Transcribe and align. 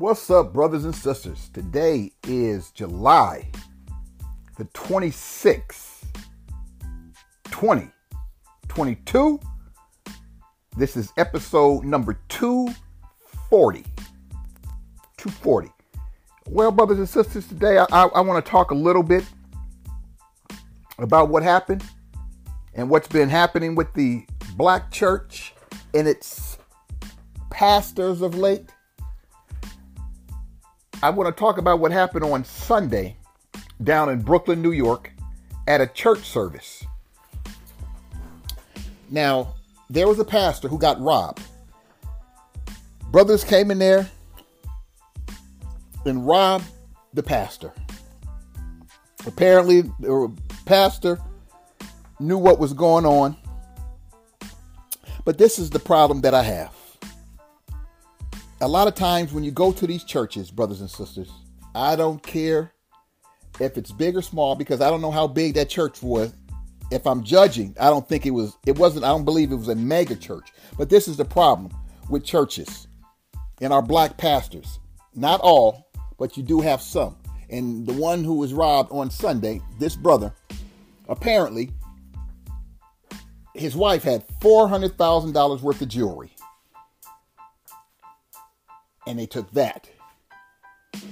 What's 0.00 0.30
up, 0.30 0.54
brothers 0.54 0.86
and 0.86 0.94
sisters? 0.94 1.50
Today 1.52 2.10
is 2.26 2.70
July 2.70 3.50
the 4.56 4.64
26th, 4.64 6.04
2022. 7.44 9.40
This 10.74 10.96
is 10.96 11.12
episode 11.18 11.84
number 11.84 12.18
240. 12.30 13.82
240. 15.18 15.68
Well, 16.48 16.70
brothers 16.70 16.96
and 16.96 17.06
sisters, 17.06 17.46
today 17.46 17.76
I, 17.76 17.84
I, 17.92 18.04
I 18.06 18.20
want 18.22 18.42
to 18.42 18.50
talk 18.50 18.70
a 18.70 18.74
little 18.74 19.02
bit 19.02 19.24
about 20.98 21.28
what 21.28 21.42
happened 21.42 21.84
and 22.72 22.88
what's 22.88 23.08
been 23.08 23.28
happening 23.28 23.74
with 23.74 23.92
the 23.92 24.24
black 24.56 24.90
church 24.90 25.52
and 25.92 26.08
its 26.08 26.56
pastors 27.50 28.22
of 28.22 28.34
late. 28.34 28.70
I 31.02 31.08
want 31.08 31.34
to 31.34 31.38
talk 31.38 31.56
about 31.56 31.78
what 31.78 31.92
happened 31.92 32.24
on 32.24 32.44
Sunday 32.44 33.16
down 33.82 34.10
in 34.10 34.20
Brooklyn, 34.20 34.60
New 34.60 34.72
York, 34.72 35.10
at 35.66 35.80
a 35.80 35.86
church 35.86 36.24
service. 36.24 36.84
Now, 39.08 39.54
there 39.88 40.06
was 40.06 40.18
a 40.18 40.24
pastor 40.24 40.68
who 40.68 40.78
got 40.78 41.00
robbed. 41.00 41.42
Brothers 43.10 43.44
came 43.44 43.70
in 43.70 43.78
there 43.78 44.10
and 46.04 46.26
robbed 46.26 46.66
the 47.14 47.22
pastor. 47.22 47.72
Apparently, 49.26 49.82
the 50.00 50.30
pastor 50.66 51.18
knew 52.18 52.36
what 52.36 52.58
was 52.58 52.74
going 52.74 53.06
on. 53.06 53.36
But 55.24 55.38
this 55.38 55.58
is 55.58 55.70
the 55.70 55.78
problem 55.78 56.20
that 56.22 56.34
I 56.34 56.42
have 56.42 56.79
a 58.60 58.68
lot 58.68 58.88
of 58.88 58.94
times 58.94 59.32
when 59.32 59.42
you 59.42 59.50
go 59.50 59.72
to 59.72 59.86
these 59.86 60.04
churches, 60.04 60.50
brothers 60.50 60.80
and 60.80 60.90
sisters, 60.90 61.30
I 61.74 61.96
don't 61.96 62.22
care 62.22 62.72
if 63.58 63.78
it's 63.78 63.90
big 63.90 64.16
or 64.16 64.22
small 64.22 64.54
because 64.54 64.80
I 64.80 64.90
don't 64.90 65.00
know 65.00 65.10
how 65.10 65.26
big 65.26 65.54
that 65.54 65.68
church 65.68 66.02
was. 66.02 66.34
If 66.90 67.06
I'm 67.06 67.22
judging, 67.22 67.74
I 67.80 67.88
don't 67.88 68.06
think 68.06 68.26
it 68.26 68.32
was, 68.32 68.56
it 68.66 68.78
wasn't, 68.78 69.04
I 69.04 69.08
don't 69.08 69.24
believe 69.24 69.52
it 69.52 69.56
was 69.56 69.68
a 69.68 69.74
mega 69.74 70.16
church. 70.16 70.52
But 70.76 70.90
this 70.90 71.08
is 71.08 71.16
the 71.16 71.24
problem 71.24 71.72
with 72.08 72.24
churches 72.24 72.88
and 73.60 73.72
our 73.72 73.82
black 73.82 74.18
pastors. 74.18 74.80
Not 75.14 75.40
all, 75.40 75.88
but 76.18 76.36
you 76.36 76.42
do 76.42 76.60
have 76.60 76.82
some. 76.82 77.16
And 77.48 77.86
the 77.86 77.92
one 77.94 78.24
who 78.24 78.34
was 78.34 78.52
robbed 78.52 78.92
on 78.92 79.10
Sunday, 79.10 79.60
this 79.78 79.96
brother, 79.96 80.32
apparently, 81.08 81.70
his 83.54 83.74
wife 83.76 84.02
had 84.02 84.26
$400,000 84.40 85.60
worth 85.60 85.80
of 85.80 85.88
jewelry 85.88 86.32
and 89.10 89.18
they 89.18 89.26
took 89.26 89.50
that. 89.52 89.90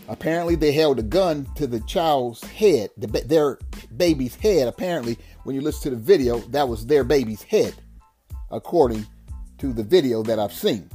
Apparently, 0.09 0.55
they 0.55 0.73
held 0.73 0.99
a 0.99 1.03
gun 1.03 1.47
to 1.57 1.67
the 1.67 1.81
child's 1.81 2.43
head, 2.45 2.91
the, 2.97 3.07
their 3.07 3.59
baby's 3.97 4.35
head. 4.37 4.69
Apparently, 4.69 5.19
when 5.43 5.55
you 5.55 5.61
listen 5.61 5.91
to 5.91 5.97
the 5.97 6.03
video, 6.03 6.39
that 6.39 6.69
was 6.69 6.87
their 6.87 7.05
baby's 7.05 7.43
head, 7.43 7.75
according 8.51 9.07
to 9.59 9.73
the 9.73 9.83
video 9.83 10.23
that 10.23 10.39
I've 10.39 10.53
seen. 10.53 10.89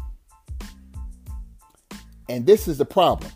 And 2.29 2.45
this 2.45 2.67
is 2.67 2.77
the 2.77 2.85
problem. 2.85 3.31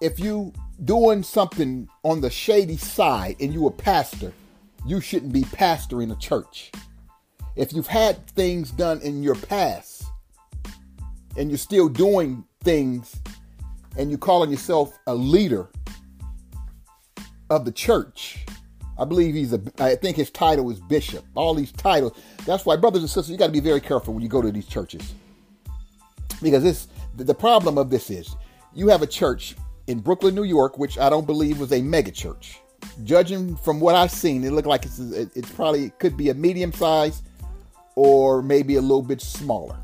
If 0.00 0.18
you 0.18 0.52
doing 0.84 1.22
something 1.22 1.88
on 2.04 2.20
the 2.20 2.30
shady 2.30 2.76
side 2.76 3.36
and 3.40 3.52
you 3.52 3.66
a 3.66 3.70
pastor, 3.70 4.32
you 4.86 5.00
shouldn't 5.00 5.32
be 5.32 5.42
pastoring 5.42 6.12
a 6.12 6.16
church. 6.16 6.72
If 7.56 7.72
you've 7.72 7.88
had 7.88 8.26
things 8.28 8.70
done 8.70 9.00
in 9.02 9.22
your 9.22 9.34
past 9.34 10.02
and 11.36 11.50
you're 11.50 11.58
still 11.58 11.88
doing 11.88 12.44
things 12.62 13.16
and 13.96 14.10
you're 14.10 14.18
calling 14.18 14.50
yourself 14.50 14.98
a 15.06 15.14
leader 15.14 15.68
of 17.50 17.64
the 17.64 17.72
church. 17.72 18.44
I 18.98 19.04
believe 19.04 19.34
he's 19.34 19.52
a, 19.52 19.60
I 19.78 19.96
think 19.96 20.16
his 20.16 20.30
title 20.30 20.70
is 20.70 20.80
bishop. 20.80 21.24
All 21.34 21.54
these 21.54 21.72
titles. 21.72 22.12
That's 22.44 22.64
why, 22.64 22.76
brothers 22.76 23.02
and 23.02 23.10
sisters, 23.10 23.30
you 23.30 23.36
got 23.36 23.46
to 23.46 23.52
be 23.52 23.60
very 23.60 23.80
careful 23.80 24.14
when 24.14 24.22
you 24.22 24.28
go 24.28 24.42
to 24.42 24.52
these 24.52 24.66
churches. 24.66 25.14
Because 26.42 26.62
this, 26.62 26.88
the 27.16 27.34
problem 27.34 27.78
of 27.78 27.90
this 27.90 28.10
is 28.10 28.36
you 28.74 28.88
have 28.88 29.02
a 29.02 29.06
church 29.06 29.56
in 29.86 29.98
Brooklyn, 29.98 30.34
New 30.34 30.44
York, 30.44 30.78
which 30.78 30.98
I 30.98 31.10
don't 31.10 31.26
believe 31.26 31.58
was 31.58 31.72
a 31.72 31.82
mega 31.82 32.10
church. 32.10 32.60
Judging 33.04 33.56
from 33.56 33.80
what 33.80 33.94
I've 33.94 34.10
seen, 34.10 34.44
it 34.44 34.52
looked 34.52 34.68
like 34.68 34.84
it's, 34.84 34.98
it's 34.98 35.50
probably, 35.50 35.86
it 35.86 35.98
could 35.98 36.16
be 36.16 36.30
a 36.30 36.34
medium 36.34 36.72
size 36.72 37.22
or 37.94 38.42
maybe 38.42 38.76
a 38.76 38.80
little 38.80 39.02
bit 39.02 39.20
smaller 39.20 39.76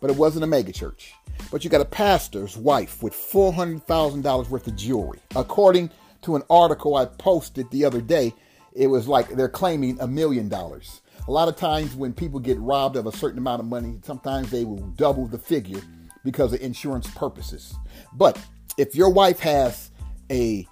but 0.00 0.10
it 0.10 0.16
wasn't 0.16 0.44
a 0.44 0.46
megachurch. 0.46 1.10
But 1.50 1.64
you 1.64 1.70
got 1.70 1.80
a 1.80 1.86
pastor's 1.86 2.56
wife 2.56 3.02
with 3.02 3.12
$400,000 3.12 4.48
worth 4.48 4.66
of 4.66 4.76
jewelry. 4.76 5.20
According 5.34 5.90
to 6.22 6.36
an 6.36 6.42
article 6.50 6.96
I 6.96 7.04
posted 7.06 7.70
the 7.70 7.84
other 7.84 8.00
day, 8.00 8.34
it 8.72 8.88
was 8.88 9.08
like 9.08 9.30
they're 9.30 9.48
claiming 9.48 9.98
a 10.00 10.06
million 10.06 10.48
dollars. 10.48 11.00
A 11.28 11.30
lot 11.32 11.48
of 11.48 11.56
times 11.56 11.94
when 11.94 12.12
people 12.12 12.38
get 12.38 12.58
robbed 12.58 12.96
of 12.96 13.06
a 13.06 13.12
certain 13.12 13.38
amount 13.38 13.60
of 13.60 13.66
money, 13.66 13.98
sometimes 14.02 14.50
they 14.50 14.64
will 14.64 14.86
double 14.96 15.26
the 15.26 15.38
figure 15.38 15.80
because 16.24 16.52
of 16.52 16.60
insurance 16.60 17.08
purposes. 17.10 17.74
But 18.12 18.38
if 18.76 18.94
your 18.94 19.10
wife 19.10 19.40
has 19.40 19.90
a 20.30 20.66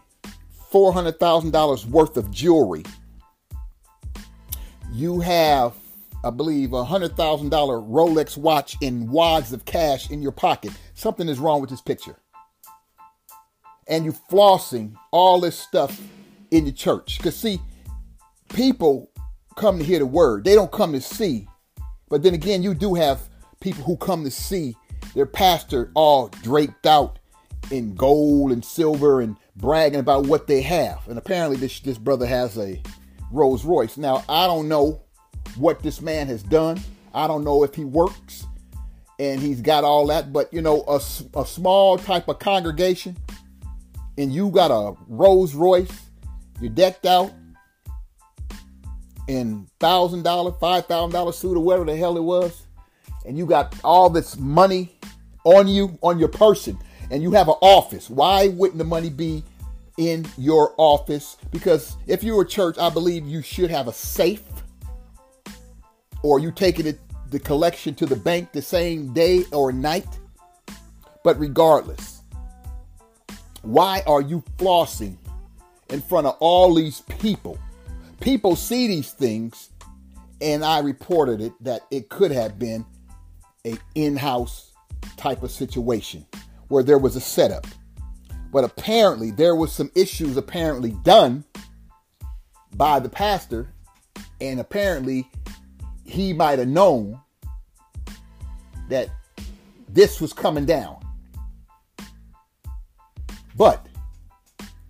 $400,000 0.73 1.87
worth 1.87 2.17
of 2.17 2.31
jewelry, 2.31 2.85
you 4.93 5.21
have 5.21 5.75
I 6.25 6.31
believe, 6.31 6.73
a 6.73 6.85
hundred 6.85 7.17
thousand 7.17 7.51
dollar 7.51 7.77
Rolex 7.79 8.37
watch 8.37 8.77
in 8.81 9.11
wads 9.11 9.53
of 9.53 9.65
cash 9.65 10.11
in 10.11 10.23
your 10.23 10.33
pocket. 10.33 10.73
Something 10.95 11.29
is 11.29 11.39
wrong 11.39 11.61
with 11.61 11.71
this 11.71 11.83
picture. 11.83 12.17
And 13.87 14.07
you 14.07 14.13
flossing 14.13 14.95
all 15.13 15.41
this 15.41 15.59
stuff 15.59 16.01
in 16.51 16.65
the 16.65 16.73
church. 16.73 17.19
Because 17.19 17.37
see, 17.37 17.61
people 18.49 19.11
come 19.57 19.79
to 19.79 19.85
hear 19.85 19.99
the 19.99 20.07
word. 20.07 20.45
They 20.45 20.55
don't 20.55 20.73
come 20.73 20.93
to 20.93 21.01
see. 21.01 21.47
But 22.09 22.23
then 22.23 22.33
again, 22.33 22.63
you 22.63 22.73
do 22.73 22.95
have 22.95 23.21
people 23.61 23.85
who 23.85 23.97
come 23.99 24.25
to 24.25 24.31
see 24.31 24.75
their 25.15 25.27
pastor 25.27 25.91
all 25.95 26.29
draped 26.29 26.87
out 26.87 27.19
in 27.71 27.95
gold 27.95 28.53
and 28.53 28.65
silver 28.65 29.21
and 29.21 29.37
bragging 29.57 30.01
about 30.01 30.27
what 30.27 30.47
they 30.47 30.63
have. 30.63 31.07
And 31.07 31.19
apparently 31.19 31.59
this, 31.59 31.81
this 31.81 31.99
brother 31.99 32.27
has 32.27 32.59
a 32.59 32.83
Rolls 33.31 33.65
Royce. 33.65 33.97
Now, 33.97 34.25
I 34.29 34.47
don't 34.47 34.69
know 34.69 35.04
what 35.57 35.83
this 35.83 36.01
man 36.01 36.27
has 36.29 36.43
done. 36.43 36.81
I 37.13 37.27
don't 37.27 37.45
know 37.45 37.63
if 37.63 37.75
he 37.75 37.85
works 37.85 38.47
and 39.19 39.41
he's 39.41 39.61
got 39.61 39.85
all 39.85 40.07
that, 40.09 40.33
but 40.33 40.53
you 40.53 40.61
know, 40.63 40.85
a, 40.89 41.01
a 41.39 41.47
small 41.47 41.97
type 41.97 42.29
of 42.29 42.39
congregation 42.39 43.17
and 44.19 44.33
you 44.33 44.51
got 44.51 44.71
a 44.71 44.97
Rolls 45.09 45.55
Royce, 45.55 46.07
you're 46.61 46.71
decked 46.71 47.07
out 47.07 47.33
in 49.29 49.67
thousand 49.81 50.23
dollar, 50.23 50.53
five 50.53 50.87
thousand 50.87 51.13
dollar 51.13 51.33
suit 51.33 51.57
or 51.57 51.61
whatever 51.61 51.85
the 51.85 51.97
hell 51.97 52.17
it 52.17 52.23
was, 52.23 52.67
and 53.27 53.37
you 53.39 53.47
got 53.47 53.75
all 53.83 54.11
this 54.11 54.37
money 54.37 54.97
on 55.45 55.69
you, 55.69 55.99
on 56.03 56.19
your 56.19 56.29
person, 56.29 56.79
and 57.11 57.23
you 57.23 57.33
have 57.33 57.49
an 57.49 57.57
office. 57.61 58.09
Why 58.09 58.49
wouldn't 58.49 58.79
the 58.79 58.85
money 58.85 59.11
be 59.11 59.43
in 59.97 60.27
your 60.37 60.75
office? 60.77 61.37
Because 61.51 61.97
if 62.07 62.23
you're 62.23 62.43
a 62.43 62.47
church, 62.47 62.77
I 62.79 62.91
believe 62.91 63.27
you 63.27 63.43
should 63.43 63.71
have 63.71 63.89
a 63.89 63.93
safe 63.93 64.43
or 66.25 66.39
you 66.39 66.51
taking 66.51 66.87
it 66.87 66.99
the 67.31 67.39
collection 67.39 67.95
to 67.95 68.07
the 68.07 68.17
bank 68.17 68.51
the 68.53 68.63
same 68.63 69.13
day 69.13 69.45
or 69.53 69.71
night. 69.71 70.09
But 71.23 71.39
regardless, 71.39 72.23
why 73.61 74.03
are 74.07 74.23
you 74.23 74.43
flossing 74.57 75.19
in 75.91 76.01
front 76.01 76.27
of 76.27 76.37
all 76.41 76.75
these 76.75 77.03
people? 77.03 77.59
People 78.21 78.57
see 78.57 78.87
these 78.87 79.13
things, 79.13 79.69
and 80.41 80.65
I 80.65 80.79
reported 80.79 81.43
it 81.43 81.53
that 81.61 81.83
it 81.91 82.09
could 82.09 82.31
have 82.31 82.59
been 82.59 82.87
a 83.67 83.77
in-house 83.95 84.73
type 85.19 85.43
of 85.43 85.51
situation 85.51 86.25
where 86.69 86.83
there 86.83 86.99
was 86.99 87.17
a 87.17 87.21
setup. 87.21 87.67
But 88.51 88.65
apparently 88.65 89.31
there 89.31 89.55
was 89.55 89.73
some 89.73 89.91
issues 89.95 90.39
apparently 90.39 90.93
done 91.03 91.45
by 92.75 92.99
the 92.99 93.11
pastor 93.11 93.75
and 94.41 94.59
apparently 94.59 95.29
he 96.05 96.33
might 96.33 96.59
have 96.59 96.69
known 96.69 97.21
that 98.89 99.09
this 99.89 100.21
was 100.21 100.33
coming 100.33 100.67
down. 100.67 100.99
But 103.57 103.87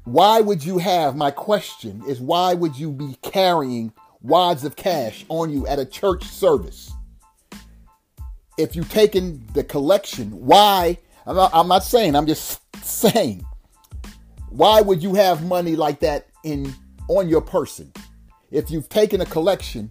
why 0.04 0.40
would 0.40 0.64
you 0.64 0.78
have, 0.78 1.16
my 1.16 1.30
question 1.30 2.02
is, 2.08 2.20
why 2.20 2.54
would 2.54 2.76
you 2.76 2.90
be 2.90 3.16
carrying 3.22 3.92
wads 4.22 4.64
of 4.64 4.76
cash 4.76 5.24
on 5.28 5.50
you 5.50 5.66
at 5.66 5.78
a 5.78 5.84
church 5.84 6.24
service? 6.24 6.92
If 8.56 8.76
you've 8.76 8.90
taken 8.90 9.46
the 9.54 9.64
collection, 9.64 10.30
why? 10.30 10.98
I'm 11.26 11.36
not, 11.36 11.50
I'm 11.54 11.68
not 11.68 11.84
saying, 11.84 12.14
I'm 12.14 12.26
just 12.26 12.60
saying, 12.84 13.44
why 14.50 14.80
would 14.80 15.02
you 15.02 15.14
have 15.14 15.44
money 15.44 15.74
like 15.74 16.00
that 16.00 16.28
in 16.44 16.72
on 17.08 17.28
your 17.28 17.40
person? 17.40 17.92
If 18.50 18.70
you've 18.70 18.88
taken 18.88 19.20
a 19.20 19.26
collection 19.26 19.90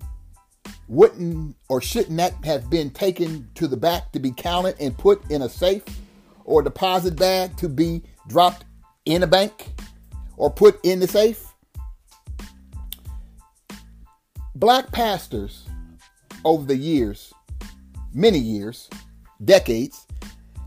wouldn't 0.88 1.56
or 1.70 1.82
shouldn't 1.82 2.18
that 2.18 2.34
have 2.44 2.70
been 2.70 2.90
taken 2.90 3.50
to 3.56 3.68
the 3.68 3.78
back 3.78 4.12
to 4.12 4.20
be 4.20 4.32
counted 4.32 4.76
and 4.80 4.98
put 4.98 5.30
in 5.32 5.42
a 5.42 5.50
safe 5.50 5.84
or 6.46 6.62
deposit 6.62 7.16
bag 7.16 7.56
to 7.58 7.70
be 7.70 8.02
dropped 8.28 8.66
in 9.06 9.24
a 9.24 9.28
bank 9.28 9.72
or 10.38 10.50
put 10.50 10.80
in 10.84 11.00
the 11.00 11.08
safe. 11.08 11.48
Black 14.56 14.92
pastors 14.92 15.66
over 16.46 16.66
the 16.66 16.76
years, 16.76 17.34
many 18.14 18.40
years, 18.40 18.90
decades, 19.44 20.06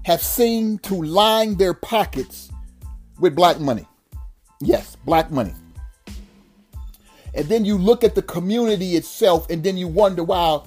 have 0.04 0.22
seemed 0.22 0.82
to 0.82 0.94
line 0.94 1.56
their 1.56 1.74
pockets 1.74 2.50
with 3.18 3.34
black 3.34 3.60
money. 3.60 3.86
Yes, 4.60 4.96
black 5.04 5.30
money. 5.30 5.54
And 7.36 7.46
then 7.46 7.66
you 7.66 7.76
look 7.76 8.02
at 8.02 8.14
the 8.14 8.22
community 8.22 8.96
itself 8.96 9.50
and 9.50 9.62
then 9.62 9.76
you 9.76 9.88
wonder, 9.88 10.24
wow, 10.24 10.66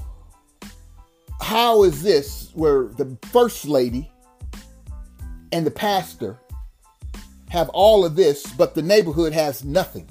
how 1.42 1.84
is 1.84 2.04
this 2.04 2.52
where 2.54 2.86
the 2.86 3.18
first 3.32 3.66
lady 3.66 4.12
and 5.52 5.66
the 5.66 5.72
pastor 5.72 6.40
have 7.50 7.70
all 7.70 8.06
of 8.06 8.16
this, 8.16 8.46
but 8.54 8.76
the 8.76 8.84
neighborhood 8.84 9.34
has 9.34 9.66
nothing? 9.66 10.08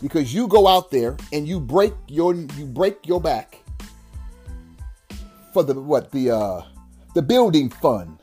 Because 0.00 0.32
you 0.32 0.48
go 0.48 0.66
out 0.66 0.90
there 0.90 1.18
and 1.34 1.46
you 1.46 1.60
break 1.60 1.92
your 2.08 2.34
you 2.34 2.64
break 2.64 3.06
your 3.06 3.20
back 3.20 3.60
for 5.52 5.62
the 5.62 5.74
what 5.74 6.10
the 6.10 6.30
uh 6.30 6.62
the 7.14 7.22
building 7.22 7.68
fund 7.68 8.18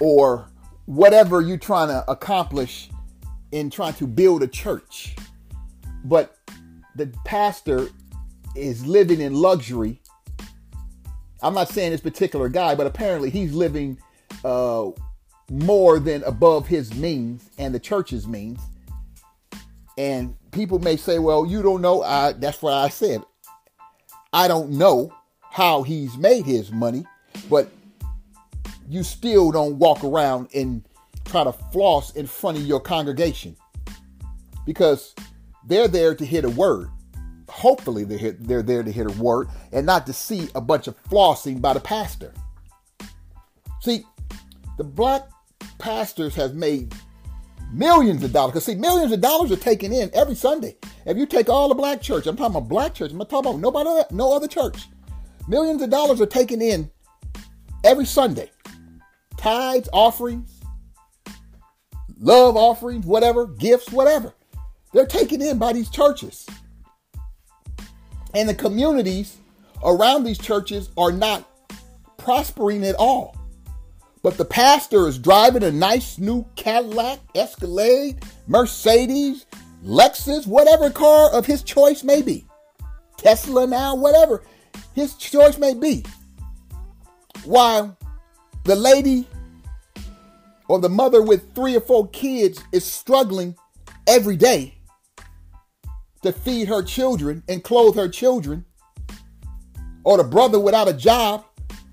or 0.00 0.48
whatever 0.86 1.42
you're 1.42 1.58
trying 1.58 1.88
to 1.88 2.08
accomplish 2.08 2.88
in 3.50 3.68
trying 3.68 3.94
to 3.94 4.06
build 4.06 4.42
a 4.42 4.46
church. 4.46 5.16
But 6.04 6.35
the 6.96 7.12
pastor 7.24 7.88
is 8.54 8.86
living 8.86 9.20
in 9.20 9.34
luxury. 9.34 10.00
I'm 11.42 11.54
not 11.54 11.68
saying 11.68 11.92
this 11.92 12.00
particular 12.00 12.48
guy, 12.48 12.74
but 12.74 12.86
apparently 12.86 13.30
he's 13.30 13.52
living 13.52 13.98
uh, 14.44 14.90
more 15.50 15.98
than 15.98 16.22
above 16.24 16.66
his 16.66 16.94
means 16.94 17.50
and 17.58 17.74
the 17.74 17.78
church's 17.78 18.26
means. 18.26 18.60
And 19.98 20.36
people 20.50 20.78
may 20.78 20.96
say, 20.96 21.18
well, 21.18 21.46
you 21.46 21.62
don't 21.62 21.82
know. 21.82 22.02
I, 22.02 22.32
that's 22.32 22.62
what 22.62 22.72
I 22.72 22.88
said. 22.88 23.22
I 24.32 24.48
don't 24.48 24.70
know 24.70 25.12
how 25.50 25.82
he's 25.82 26.16
made 26.16 26.44
his 26.44 26.72
money, 26.72 27.04
but 27.48 27.70
you 28.88 29.02
still 29.02 29.50
don't 29.50 29.78
walk 29.78 30.04
around 30.04 30.48
and 30.54 30.86
try 31.24 31.44
to 31.44 31.52
floss 31.52 32.12
in 32.12 32.26
front 32.26 32.56
of 32.58 32.64
your 32.66 32.80
congregation 32.80 33.56
because 34.64 35.14
they're 35.66 35.88
there 35.88 36.14
to 36.14 36.24
hear 36.24 36.42
the 36.42 36.50
word. 36.50 36.88
Hopefully, 37.48 38.04
they're, 38.04 38.32
they're 38.32 38.62
there 38.62 38.82
to 38.82 38.90
hear 38.90 39.04
the 39.04 39.22
word 39.22 39.48
and 39.72 39.86
not 39.86 40.06
to 40.06 40.12
see 40.12 40.48
a 40.54 40.60
bunch 40.60 40.88
of 40.88 41.02
flossing 41.04 41.60
by 41.60 41.72
the 41.72 41.80
pastor. 41.80 42.32
See, 43.80 44.04
the 44.78 44.84
black 44.84 45.28
pastors 45.78 46.34
have 46.34 46.54
made 46.54 46.94
millions 47.72 48.22
of 48.24 48.32
dollars. 48.32 48.52
Because, 48.52 48.64
see, 48.64 48.74
millions 48.74 49.12
of 49.12 49.20
dollars 49.20 49.52
are 49.52 49.56
taken 49.56 49.92
in 49.92 50.10
every 50.14 50.34
Sunday. 50.34 50.76
If 51.04 51.16
you 51.16 51.26
take 51.26 51.48
all 51.48 51.68
the 51.68 51.74
black 51.74 52.02
church, 52.02 52.26
I'm 52.26 52.36
talking 52.36 52.56
about 52.56 52.68
black 52.68 52.94
church, 52.94 53.12
I'm 53.12 53.18
not 53.18 53.30
talking 53.30 53.50
about 53.50 53.60
nobody, 53.60 54.02
no 54.10 54.34
other 54.34 54.48
church. 54.48 54.88
Millions 55.48 55.82
of 55.82 55.90
dollars 55.90 56.20
are 56.20 56.26
taken 56.26 56.60
in 56.60 56.90
every 57.84 58.06
Sunday. 58.06 58.50
Tithes, 59.36 59.88
offerings, 59.92 60.60
love 62.18 62.56
offerings, 62.56 63.06
whatever, 63.06 63.46
gifts, 63.46 63.92
whatever. 63.92 64.34
They're 64.92 65.06
taken 65.06 65.42
in 65.42 65.58
by 65.58 65.72
these 65.72 65.90
churches. 65.90 66.46
And 68.34 68.48
the 68.48 68.54
communities 68.54 69.36
around 69.84 70.24
these 70.24 70.38
churches 70.38 70.90
are 70.96 71.12
not 71.12 71.48
prospering 72.16 72.84
at 72.84 72.94
all. 72.96 73.36
But 74.22 74.36
the 74.36 74.44
pastor 74.44 75.06
is 75.06 75.18
driving 75.18 75.62
a 75.62 75.70
nice 75.70 76.18
new 76.18 76.44
Cadillac, 76.56 77.20
Escalade, 77.34 78.22
Mercedes, 78.46 79.46
Lexus, 79.84 80.46
whatever 80.46 80.90
car 80.90 81.30
of 81.30 81.46
his 81.46 81.62
choice 81.62 82.02
may 82.02 82.22
be. 82.22 82.46
Tesla 83.16 83.66
now, 83.66 83.94
whatever 83.94 84.42
his 84.94 85.14
choice 85.14 85.58
may 85.58 85.74
be. 85.74 86.04
While 87.44 87.96
the 88.64 88.74
lady 88.74 89.28
or 90.68 90.80
the 90.80 90.88
mother 90.88 91.22
with 91.22 91.54
three 91.54 91.76
or 91.76 91.80
four 91.80 92.08
kids 92.08 92.62
is 92.72 92.84
struggling 92.84 93.54
every 94.06 94.36
day 94.36 94.75
to 96.22 96.32
feed 96.32 96.68
her 96.68 96.82
children 96.82 97.42
and 97.48 97.62
clothe 97.62 97.96
her 97.96 98.08
children, 98.08 98.64
or 100.04 100.16
the 100.16 100.24
brother 100.24 100.58
without 100.58 100.88
a 100.88 100.92
job 100.92 101.44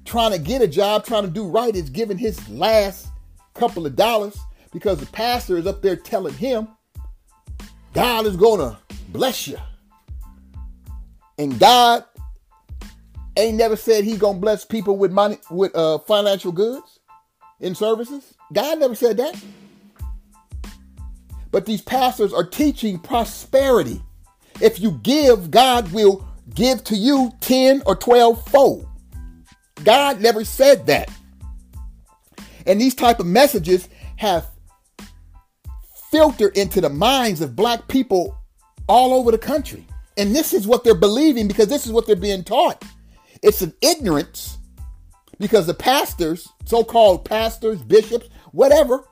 trying 0.05 0.31
to 0.31 0.39
get 0.39 0.61
a 0.61 0.67
job, 0.67 1.05
trying 1.05 1.23
to 1.23 1.29
do 1.29 1.47
right, 1.47 1.75
is 1.75 1.89
giving 1.89 2.17
his 2.17 2.47
last 2.49 3.07
couple 3.53 3.85
of 3.85 3.95
dollars 3.95 4.37
because 4.71 4.99
the 4.99 5.05
pastor 5.07 5.57
is 5.57 5.67
up 5.67 5.81
there 5.81 5.95
telling 5.95 6.33
him, 6.33 6.67
God 7.93 8.25
is 8.25 8.35
going 8.35 8.59
to 8.59 8.77
bless 9.09 9.47
you. 9.47 9.57
And 11.37 11.59
God 11.59 12.03
ain't 13.37 13.57
never 13.57 13.75
said 13.75 14.03
he 14.03 14.17
going 14.17 14.35
to 14.35 14.41
bless 14.41 14.65
people 14.65 14.97
with 14.97 15.11
money 15.11 15.37
with 15.49 15.75
uh, 15.75 15.99
financial 15.99 16.51
goods 16.51 16.99
and 17.61 17.75
services. 17.75 18.33
God 18.51 18.79
never 18.79 18.95
said 18.95 19.17
that. 19.17 19.41
But 21.51 21.65
these 21.65 21.81
pastors 21.81 22.33
are 22.33 22.45
teaching 22.45 22.99
prosperity. 22.99 24.01
If 24.61 24.79
you 24.79 24.99
give, 25.03 25.51
God 25.51 25.91
will 25.91 26.27
give 26.53 26.83
to 26.85 26.95
you 26.95 27.31
10 27.41 27.83
or 27.85 27.95
12 27.95 28.47
fold. 28.49 28.87
God 29.83 30.21
never 30.21 30.45
said 30.45 30.85
that. 30.87 31.09
And 32.65 32.79
these 32.79 32.95
type 32.95 33.19
of 33.19 33.25
messages 33.25 33.89
have 34.17 34.47
filtered 36.11 36.55
into 36.57 36.79
the 36.79 36.89
minds 36.89 37.41
of 37.41 37.55
black 37.55 37.87
people 37.87 38.37
all 38.87 39.13
over 39.13 39.31
the 39.31 39.37
country. 39.37 39.85
And 40.17 40.35
this 40.35 40.53
is 40.53 40.67
what 40.67 40.83
they're 40.83 40.93
believing 40.93 41.47
because 41.47 41.67
this 41.67 41.85
is 41.85 41.91
what 41.91 42.05
they're 42.05 42.15
being 42.15 42.43
taught. 42.43 42.83
It's 43.41 43.61
an 43.61 43.73
ignorance 43.81 44.57
because 45.39 45.65
the 45.65 45.73
pastors, 45.73 46.47
so 46.65 46.83
called 46.83 47.25
pastors, 47.25 47.81
bishops, 47.81 48.29
whatever, 48.51 49.07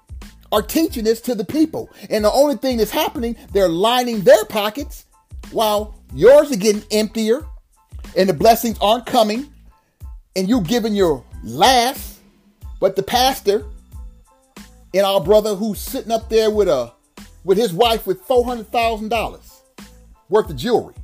are 0.51 0.61
teaching 0.61 1.03
this 1.03 1.21
to 1.21 1.35
the 1.35 1.43
people. 1.43 1.89
And 2.09 2.23
the 2.23 2.31
only 2.31 2.55
thing 2.55 2.77
that's 2.77 2.91
happening, 2.91 3.35
they're 3.51 3.69
lining 3.69 4.21
their 4.21 4.45
pockets 4.45 5.05
while 5.51 5.95
yours 6.13 6.51
are 6.51 6.57
getting 6.57 6.83
emptier 6.91 7.45
and 8.15 8.29
the 8.29 8.33
blessings 8.33 8.77
aren't 8.79 9.05
coming 9.05 9.51
and 10.35 10.47
you 10.47 10.61
giving 10.61 10.95
your 10.95 11.23
last. 11.43 12.19
But 12.79 12.95
the 12.95 13.03
pastor 13.03 13.65
and 14.93 15.05
our 15.05 15.21
brother 15.21 15.55
who's 15.55 15.79
sitting 15.79 16.11
up 16.11 16.29
there 16.29 16.49
with 16.49 16.67
a 16.67 16.93
with 17.43 17.57
his 17.57 17.73
wife 17.73 18.05
with 18.05 18.21
four 18.21 18.43
hundred 18.45 18.71
thousand 18.71 19.09
dollars 19.09 19.61
worth 20.29 20.49
of 20.49 20.55
jewelry. 20.55 20.95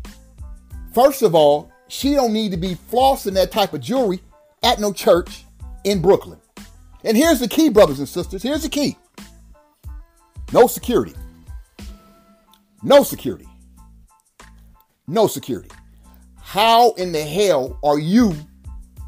First 0.93 1.21
of 1.21 1.35
all, 1.35 1.71
she 1.87 2.13
don't 2.13 2.33
need 2.33 2.51
to 2.51 2.57
be 2.57 2.75
flossing 2.91 3.33
that 3.33 3.51
type 3.51 3.73
of 3.73 3.81
jewelry 3.81 4.21
at 4.63 4.79
no 4.79 4.91
church 4.91 5.45
in 5.83 6.01
Brooklyn. 6.01 6.39
And 7.03 7.15
here's 7.15 7.39
the 7.39 7.47
key, 7.47 7.69
brothers 7.69 7.99
and 7.99 8.09
sisters. 8.09 8.41
Here's 8.41 8.63
the 8.63 8.69
key. 8.69 8.97
No 10.51 10.67
security. 10.67 11.13
No 12.81 13.03
security. 13.03 13.46
No 15.07 15.27
security. 15.27 15.69
How 16.35 16.91
in 16.93 17.13
the 17.13 17.23
hell 17.23 17.79
are 17.83 17.99
you? 17.99 18.35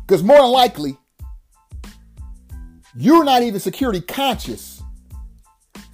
Because 0.08 0.24
more 0.24 0.38
than 0.38 0.52
likely, 0.52 0.98
you're 2.96 3.24
not 3.24 3.44
even 3.44 3.60
security 3.60 4.02
conscious 4.02 4.82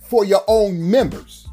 for 0.08 0.24
your 0.24 0.44
own 0.48 0.90
members, 0.90 1.48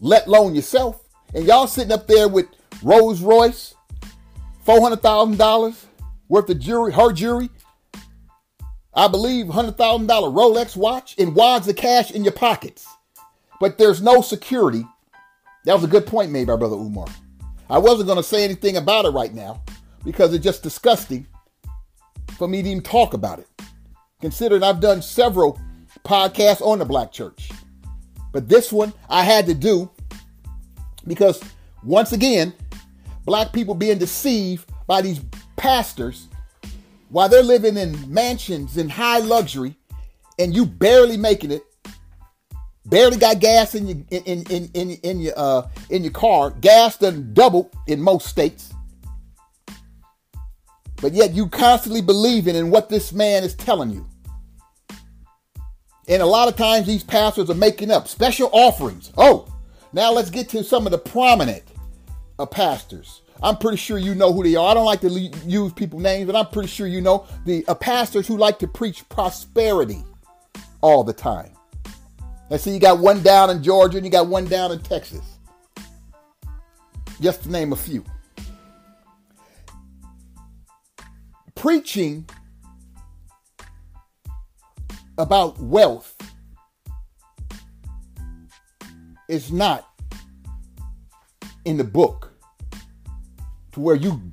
let 0.00 0.26
alone 0.26 0.54
yourself. 0.54 1.00
And 1.34 1.44
y'all 1.46 1.66
sitting 1.66 1.92
up 1.92 2.06
there 2.06 2.28
with 2.28 2.46
Rolls 2.82 3.20
Royce, 3.20 3.74
$400,000 4.66 5.84
worth 6.28 6.48
of 6.48 6.58
jewelry, 6.60 6.92
her 6.92 7.12
jewelry, 7.12 7.50
I 8.94 9.08
believe 9.08 9.46
$100,000 9.46 9.76
Rolex 9.76 10.76
watch, 10.76 11.16
and 11.18 11.34
wads 11.34 11.66
of 11.66 11.74
cash 11.74 12.12
in 12.12 12.22
your 12.22 12.32
pockets. 12.32 12.86
But 13.60 13.78
there's 13.78 14.00
no 14.00 14.20
security. 14.20 14.86
That 15.64 15.74
was 15.74 15.84
a 15.84 15.88
good 15.88 16.06
point 16.06 16.30
made 16.30 16.46
by 16.46 16.56
Brother 16.56 16.76
Umar. 16.76 17.08
I 17.70 17.78
wasn't 17.78 18.06
going 18.06 18.18
to 18.18 18.22
say 18.22 18.44
anything 18.44 18.76
about 18.76 19.04
it 19.04 19.10
right 19.10 19.32
now 19.32 19.62
because 20.04 20.34
it's 20.34 20.44
just 20.44 20.62
disgusting 20.62 21.26
for 22.36 22.46
me 22.46 22.62
to 22.62 22.68
even 22.68 22.82
talk 22.82 23.14
about 23.14 23.38
it. 23.38 23.48
Considering 24.20 24.62
I've 24.62 24.80
done 24.80 25.02
several 25.02 25.58
podcasts 26.04 26.60
on 26.60 26.78
the 26.78 26.84
black 26.84 27.12
church. 27.12 27.50
But 28.32 28.48
this 28.48 28.72
one 28.72 28.92
I 29.08 29.22
had 29.22 29.46
to 29.46 29.54
do 29.54 29.90
because 31.06 31.42
once 31.82 32.12
again, 32.12 32.52
black 33.24 33.52
people 33.52 33.74
being 33.74 33.98
deceived 33.98 34.70
by 34.86 35.00
these 35.00 35.20
pastors 35.56 36.28
while 37.08 37.28
they're 37.28 37.42
living 37.42 37.76
in 37.76 38.12
mansions 38.12 38.76
in 38.76 38.88
high 38.88 39.20
luxury 39.20 39.76
and 40.38 40.54
you 40.54 40.66
barely 40.66 41.16
making 41.16 41.50
it 41.50 41.62
barely 42.94 43.18
got 43.18 43.40
gas 43.40 43.74
in 43.74 43.88
your 43.88 43.98
in 44.10 44.42
in 44.44 44.70
in, 44.74 44.90
in 44.92 45.20
your 45.20 45.34
uh 45.36 45.68
in 45.90 46.04
your 46.04 46.12
car 46.12 46.50
gas 46.62 46.98
done 46.98 47.30
double 47.34 47.70
in 47.88 48.00
most 48.00 48.28
states 48.28 48.74
but 51.02 51.12
yet 51.12 51.32
you 51.34 51.48
constantly 51.48 52.02
believing 52.02 52.56
in 52.56 52.70
what 52.70 52.88
this 52.90 53.12
man 53.12 53.44
is 53.44 53.54
telling 53.54 53.90
you 53.90 54.06
And 56.08 56.22
a 56.22 56.26
lot 56.26 56.48
of 56.48 56.56
times 56.56 56.86
these 56.86 57.04
pastors 57.04 57.50
are 57.50 57.54
making 57.56 57.90
up 57.90 58.08
special 58.08 58.50
offerings. 58.52 59.12
Oh, 59.18 59.48
now 59.92 60.12
let's 60.12 60.30
get 60.30 60.48
to 60.50 60.64
some 60.64 60.86
of 60.86 60.92
the 60.92 60.98
prominent 60.98 61.64
uh, 62.38 62.46
pastors. 62.46 63.22
I'm 63.42 63.58
pretty 63.58 63.78
sure 63.78 63.98
you 63.98 64.14
know 64.14 64.32
who 64.32 64.44
they 64.44 64.56
are. 64.56 64.70
I 64.70 64.74
don't 64.74 64.86
like 64.86 65.00
to 65.02 65.10
le- 65.10 65.30
use 65.46 65.72
people's 65.72 66.02
names, 66.02 66.26
but 66.26 66.36
I'm 66.36 66.48
pretty 66.48 66.68
sure 66.68 66.86
you 66.86 67.02
know 67.02 67.26
the 67.46 67.66
uh, 67.68 67.74
pastors 67.74 68.28
who 68.28 68.38
like 68.38 68.58
to 68.60 68.68
preach 68.68 69.08
prosperity 69.08 70.04
all 70.82 71.04
the 71.04 71.12
time. 71.14 71.52
Let's 72.54 72.62
see, 72.62 72.72
you 72.72 72.78
got 72.78 73.00
one 73.00 73.20
down 73.20 73.50
in 73.50 73.64
Georgia 73.64 73.96
and 73.96 74.06
you 74.06 74.12
got 74.12 74.28
one 74.28 74.44
down 74.44 74.70
in 74.70 74.78
Texas. 74.78 75.38
Just 77.20 77.42
to 77.42 77.50
name 77.50 77.72
a 77.72 77.76
few. 77.76 78.04
Preaching 81.56 82.24
about 85.18 85.58
wealth 85.58 86.16
is 89.28 89.50
not 89.50 89.88
in 91.64 91.76
the 91.76 91.82
book 91.82 92.34
to 93.72 93.80
where 93.80 93.96
you 93.96 94.32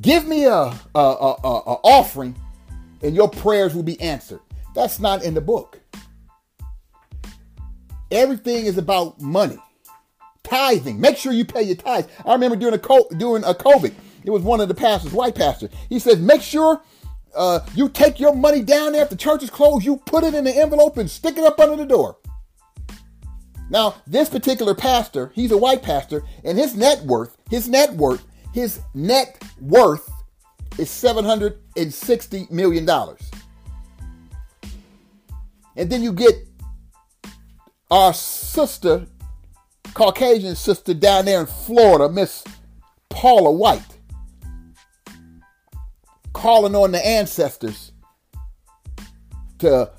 give 0.00 0.28
me 0.28 0.44
a, 0.44 0.52
a, 0.52 0.72
a, 0.94 1.00
a, 1.42 1.76
offering 1.82 2.36
and 3.02 3.16
your 3.16 3.28
prayers 3.28 3.74
will 3.74 3.82
be 3.82 4.00
answered. 4.00 4.38
That's 4.76 5.00
not 5.00 5.24
in 5.24 5.34
the 5.34 5.40
book. 5.40 5.81
Everything 8.12 8.66
is 8.66 8.76
about 8.76 9.20
money, 9.20 9.58
tithing. 10.42 11.00
Make 11.00 11.16
sure 11.16 11.32
you 11.32 11.46
pay 11.46 11.62
your 11.62 11.76
tithes. 11.76 12.08
I 12.26 12.34
remember 12.34 12.56
doing 12.56 12.74
a 12.74 13.14
doing 13.16 13.42
a 13.42 13.54
COVID. 13.54 13.94
It 14.24 14.30
was 14.30 14.42
one 14.42 14.60
of 14.60 14.68
the 14.68 14.74
pastors, 14.74 15.12
white 15.12 15.34
pastor. 15.34 15.70
He 15.88 15.98
says, 15.98 16.18
make 16.18 16.42
sure 16.42 16.82
uh, 17.34 17.60
you 17.74 17.88
take 17.88 18.20
your 18.20 18.34
money 18.34 18.62
down 18.62 18.92
there 18.92 19.02
if 19.02 19.08
the 19.08 19.16
church 19.16 19.42
is 19.42 19.50
closed. 19.50 19.84
You 19.84 19.96
put 19.96 20.24
it 20.24 20.34
in 20.34 20.44
the 20.44 20.54
envelope 20.54 20.98
and 20.98 21.10
stick 21.10 21.38
it 21.38 21.44
up 21.44 21.58
under 21.58 21.76
the 21.76 21.86
door. 21.86 22.18
Now, 23.70 23.94
this 24.06 24.28
particular 24.28 24.74
pastor, 24.74 25.32
he's 25.34 25.50
a 25.50 25.56
white 25.56 25.82
pastor, 25.82 26.22
and 26.44 26.58
his 26.58 26.76
net 26.76 27.02
worth, 27.04 27.38
his 27.48 27.68
net 27.68 27.94
worth, 27.94 28.22
his 28.52 28.82
net 28.92 29.42
worth 29.58 30.10
is 30.78 30.90
$760 30.90 32.50
million. 32.50 32.88
And 35.74 35.88
then 35.90 36.02
you 36.02 36.12
get 36.12 36.34
our 37.92 38.14
sister, 38.14 39.06
Caucasian 39.92 40.56
sister 40.56 40.94
down 40.94 41.26
there 41.26 41.40
in 41.40 41.46
Florida, 41.46 42.08
Miss 42.08 42.42
Paula 43.10 43.52
White, 43.52 43.98
calling 46.32 46.74
on 46.74 46.92
the 46.92 47.06
ancestors 47.06 47.92
to 49.58 49.90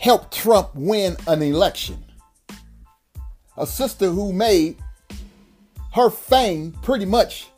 help 0.00 0.30
Trump 0.30 0.70
win 0.74 1.16
an 1.28 1.42
election 1.42 2.02
a 3.58 3.66
sister 3.66 4.08
who 4.08 4.32
made 4.32 4.76
her 5.92 6.08
fame 6.08 6.72
pretty 6.82 7.04
much 7.04 7.48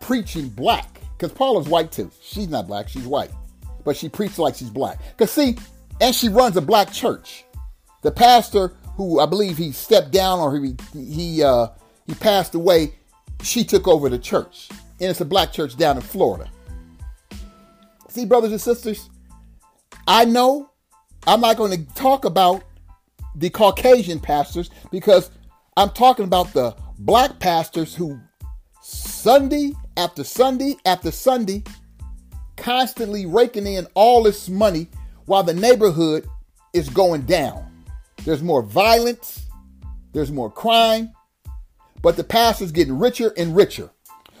preaching 0.00 0.48
black. 0.48 1.00
Because 1.18 1.32
Paula's 1.32 1.68
white 1.68 1.90
too. 1.90 2.10
She's 2.22 2.48
not 2.48 2.68
black, 2.68 2.88
she's 2.88 3.04
white. 3.04 3.30
But 3.84 3.96
she 3.96 4.08
preaches 4.08 4.38
like 4.38 4.54
she's 4.54 4.70
black. 4.70 5.00
Because 5.10 5.32
see, 5.32 5.56
and 6.00 6.14
she 6.14 6.28
runs 6.28 6.56
a 6.56 6.60
black 6.60 6.92
church. 6.92 7.45
The 8.02 8.10
pastor 8.10 8.74
who 8.96 9.20
I 9.20 9.26
believe 9.26 9.56
he 9.58 9.72
stepped 9.72 10.10
down 10.10 10.38
or 10.38 10.56
he 10.56 10.74
he 10.92 11.42
uh, 11.42 11.68
he 12.06 12.14
passed 12.14 12.54
away, 12.54 12.94
she 13.42 13.64
took 13.64 13.86
over 13.88 14.08
the 14.08 14.18
church. 14.18 14.68
And 15.00 15.10
it's 15.10 15.20
a 15.20 15.26
black 15.26 15.52
church 15.52 15.76
down 15.76 15.96
in 15.96 16.02
Florida. 16.02 16.50
See, 18.08 18.24
brothers 18.24 18.52
and 18.52 18.60
sisters, 18.60 19.10
I 20.08 20.24
know 20.24 20.70
I'm 21.26 21.40
not 21.40 21.56
going 21.56 21.72
to 21.72 21.94
talk 21.94 22.24
about 22.24 22.62
the 23.34 23.50
Caucasian 23.50 24.20
pastors 24.20 24.70
because 24.90 25.30
I'm 25.76 25.90
talking 25.90 26.24
about 26.24 26.52
the 26.54 26.74
black 26.98 27.38
pastors 27.38 27.94
who 27.94 28.18
Sunday 28.82 29.72
after 29.96 30.24
Sunday 30.24 30.76
after 30.86 31.10
Sunday 31.10 31.64
constantly 32.56 33.26
raking 33.26 33.66
in 33.66 33.86
all 33.94 34.22
this 34.22 34.48
money 34.48 34.88
while 35.26 35.42
the 35.42 35.52
neighborhood 35.52 36.26
is 36.72 36.88
going 36.88 37.22
down. 37.22 37.65
There's 38.26 38.42
more 38.42 38.60
violence, 38.60 39.46
there's 40.12 40.32
more 40.32 40.50
crime, 40.50 41.12
but 42.02 42.16
the 42.16 42.24
pastors 42.24 42.72
getting 42.72 42.98
richer 42.98 43.32
and 43.36 43.54
richer. 43.54 43.88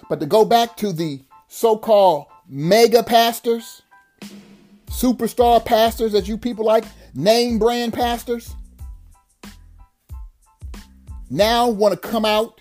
But 0.08 0.18
to 0.18 0.26
go 0.26 0.44
back 0.44 0.76
to 0.78 0.92
the 0.92 1.22
so-called 1.46 2.26
mega 2.48 3.04
pastors, 3.04 3.82
superstar 4.86 5.64
pastors 5.64 6.10
that 6.10 6.26
you 6.26 6.36
people 6.36 6.64
like, 6.64 6.84
name 7.14 7.60
brand 7.60 7.92
pastors, 7.92 8.56
now 11.30 11.68
want 11.68 11.94
to 11.94 12.08
come 12.08 12.24
out 12.24 12.60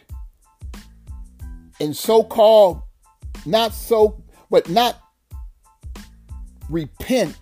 and 1.80 1.98
so-called 1.98 2.84
not 3.48 3.74
so 3.74 4.24
but 4.52 4.70
not 4.70 4.96
repent 6.70 7.36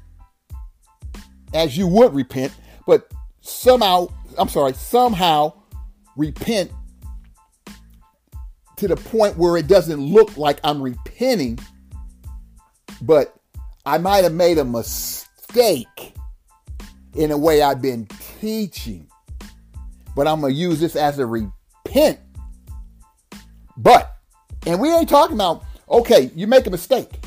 as 1.54 1.78
you 1.78 1.86
would 1.86 2.16
repent 2.16 2.54
but 2.88 3.12
somehow 3.44 4.08
i'm 4.38 4.50
sorry 4.50 4.74
somehow 4.74 5.54
repent 6.18 6.72
to 8.76 8.88
the 8.88 8.96
point 8.96 9.38
where 9.38 9.58
it 9.58 9.68
doesn't 9.68 10.00
look 10.02 10.36
like 10.38 10.60
i'm 10.64 10.82
repenting 10.82 11.58
but 13.02 13.36
i 13.86 13.98
might 13.98 14.24
have 14.24 14.34
made 14.34 14.58
a 14.58 14.66
mistake 14.66 16.14
in 17.16 17.32
a 17.32 17.38
way 17.38 17.62
i've 17.62 17.82
been 17.82 18.08
teaching 18.40 19.08
but 20.16 20.28
I'm 20.28 20.42
gonna 20.42 20.54
use 20.54 20.80
this 20.80 20.96
as 20.96 21.20
a 21.20 21.26
repent. 21.26 22.20
But, 23.78 24.16
and 24.66 24.80
we 24.80 24.94
ain't 24.94 25.10
talking 25.10 25.36
about, 25.36 25.64
okay, 25.90 26.32
you 26.36 26.48
make 26.48 26.68
a 26.68 26.70
mistake. 26.70 27.24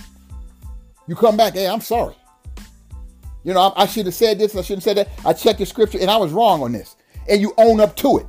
You 1.09 1.17
come 1.17 1.37
back, 1.37 1.55
hey, 1.55 1.67
I'm 1.67 1.81
sorry. 1.81 2.15
You 3.47 3.55
know, 3.55 3.61
I, 3.61 3.85
I 3.85 3.87
should 3.87 4.07
have 4.07 4.15
said 4.15 4.41
this, 4.41 4.57
I 4.57 4.63
shouldn't 4.63 4.85
have 4.85 4.97
said 4.97 5.07
that. 5.07 5.09
I 5.25 5.33
checked 5.33 5.61
the 5.61 5.67
scripture 5.67 5.99
and 6.01 6.11
I 6.11 6.17
was 6.17 6.33
wrong 6.33 6.65
on 6.65 6.73
this. 6.73 6.97
And 7.29 7.41
you 7.41 7.55
own 7.57 7.79
up 7.81 7.95
to 7.97 8.19
it. 8.19 8.27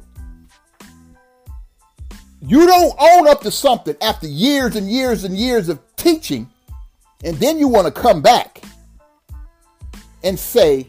You 2.39 2.67
don't 2.67 2.93
own 2.99 3.27
up 3.27 3.41
to 3.41 3.49
something 3.49 3.95
after 3.99 4.27
years 4.27 4.75
and 4.75 4.87
years 4.87 5.23
and 5.23 5.35
years 5.35 5.69
of 5.69 5.79
teaching, 5.95 6.47
and 7.23 7.35
then 7.37 7.57
you 7.57 7.67
want 7.67 7.87
to 7.87 8.01
come 8.01 8.21
back 8.21 8.63
and 10.23 10.37
say, 10.37 10.87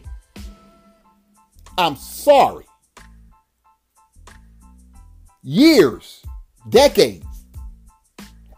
I'm 1.75 1.95
sorry 1.95 2.65
years, 5.41 6.23
decades, 6.69 7.25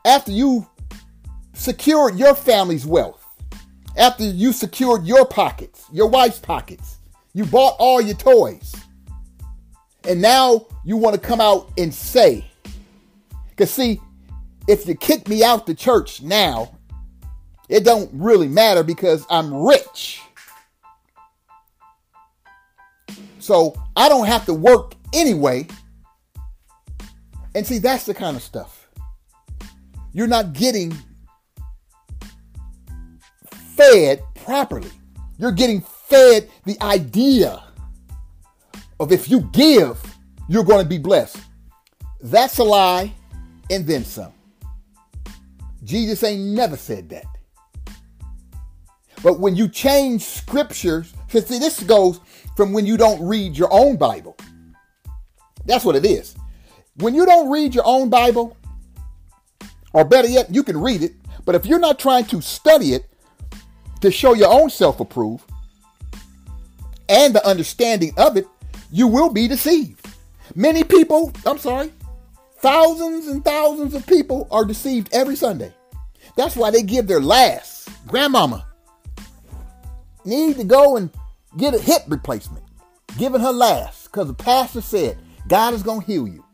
after 0.05 0.31
you 0.33 0.67
secured 1.53 2.17
your 2.19 2.35
family's 2.35 2.85
wealth, 2.85 3.20
after 3.97 4.23
you 4.23 4.53
secured 4.53 5.05
your 5.05 5.25
pockets, 5.25 5.85
your 5.91 6.07
wife's 6.07 6.39
pockets, 6.39 6.97
you 7.33 7.45
bought 7.45 7.75
all 7.79 8.01
your 8.01 8.15
toys, 8.15 8.75
and 10.07 10.21
now 10.21 10.65
you 10.83 10.97
want 10.97 11.15
to 11.15 11.21
come 11.21 11.41
out 11.41 11.71
and 11.77 11.93
say, 11.93 12.45
because 13.49 13.71
see, 13.71 14.01
if 14.67 14.87
you 14.87 14.95
kick 14.95 15.27
me 15.27 15.43
out 15.43 15.65
the 15.65 15.75
church 15.75 16.21
now, 16.21 16.77
it 17.69 17.83
don't 17.83 18.09
really 18.13 18.47
matter 18.47 18.83
because 18.83 19.25
I'm 19.29 19.53
rich. 19.53 20.21
So 23.39 23.73
I 23.95 24.09
don't 24.09 24.27
have 24.27 24.45
to 24.45 24.53
work 24.53 24.93
anyway 25.13 25.67
and 27.53 27.65
see, 27.65 27.79
that's 27.79 28.05
the 28.05 28.13
kind 28.13 28.35
of 28.35 28.43
stuff. 28.43 28.87
You're 30.13 30.27
not 30.27 30.53
getting 30.53 30.95
fed 33.81 34.23
properly. 34.35 34.91
You're 35.37 35.51
getting 35.51 35.81
fed 35.81 36.49
the 36.65 36.79
idea 36.81 37.63
of 38.99 39.11
if 39.11 39.29
you 39.29 39.41
give, 39.53 39.99
you're 40.47 40.63
going 40.63 40.83
to 40.83 40.89
be 40.89 40.99
blessed. 40.99 41.39
That's 42.21 42.59
a 42.59 42.63
lie 42.63 43.13
and 43.69 43.87
then 43.87 44.05
some. 44.05 44.33
Jesus 45.83 46.23
ain't 46.23 46.41
never 46.41 46.77
said 46.77 47.09
that. 47.09 47.25
But 49.23 49.39
when 49.39 49.55
you 49.55 49.67
change 49.67 50.23
scriptures, 50.23 51.13
because 51.25 51.47
see, 51.47 51.57
this 51.57 51.81
goes 51.81 52.19
from 52.55 52.73
when 52.73 52.85
you 52.85 52.97
don't 52.97 53.25
read 53.25 53.57
your 53.57 53.69
own 53.71 53.97
Bible. 53.97 54.35
That's 55.65 55.85
what 55.85 55.95
it 55.95 56.05
is. 56.05 56.35
When 56.97 57.15
you 57.15 57.25
don't 57.25 57.49
read 57.49 57.73
your 57.73 57.85
own 57.85 58.09
Bible, 58.09 58.57
or 59.93 60.05
better 60.05 60.27
yet, 60.27 60.53
you 60.53 60.63
can 60.63 60.79
read 60.79 61.01
it, 61.01 61.13
but 61.45 61.55
if 61.55 61.65
you're 61.65 61.79
not 61.79 61.97
trying 61.97 62.25
to 62.25 62.41
study 62.41 62.93
it 62.93 63.10
to 64.01 64.11
show 64.11 64.33
your 64.33 64.51
own 64.51 64.69
self 64.69 64.99
approve 64.99 65.43
and 67.09 67.35
the 67.35 67.45
understanding 67.45 68.13
of 68.17 68.37
it, 68.37 68.47
you 68.91 69.07
will 69.07 69.29
be 69.29 69.47
deceived. 69.47 70.07
Many 70.55 70.83
people, 70.83 71.31
I'm 71.45 71.57
sorry, 71.57 71.91
thousands 72.59 73.27
and 73.27 73.43
thousands 73.43 73.93
of 73.93 74.05
people 74.07 74.47
are 74.51 74.65
deceived 74.65 75.09
every 75.13 75.35
Sunday. 75.35 75.73
That's 76.37 76.55
why 76.55 76.71
they 76.71 76.83
give 76.83 77.07
their 77.07 77.19
last. 77.19 77.89
Grandmama 78.07 78.65
need 80.25 80.55
to 80.57 80.63
go 80.63 80.97
and 80.97 81.09
get 81.57 81.73
a 81.73 81.79
hip 81.79 82.03
replacement, 82.07 82.63
giving 83.17 83.41
her 83.41 83.51
last 83.51 84.05
because 84.05 84.27
the 84.27 84.33
pastor 84.33 84.81
said 84.81 85.17
God 85.47 85.73
is 85.73 85.83
going 85.83 86.01
to 86.01 86.07
heal 86.07 86.27
you. 86.27 86.45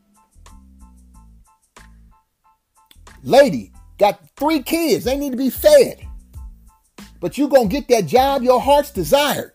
Lady 3.23 3.71
got 3.97 4.19
three 4.37 4.61
kids, 4.61 5.05
they 5.05 5.17
need 5.17 5.31
to 5.31 5.37
be 5.37 5.49
fed. 5.49 6.06
But 7.19 7.37
you're 7.37 7.49
going 7.49 7.69
to 7.69 7.75
get 7.75 7.87
that 7.89 8.05
job 8.05 8.43
your 8.43 8.61
heart's 8.61 8.91
desired. 8.91 9.53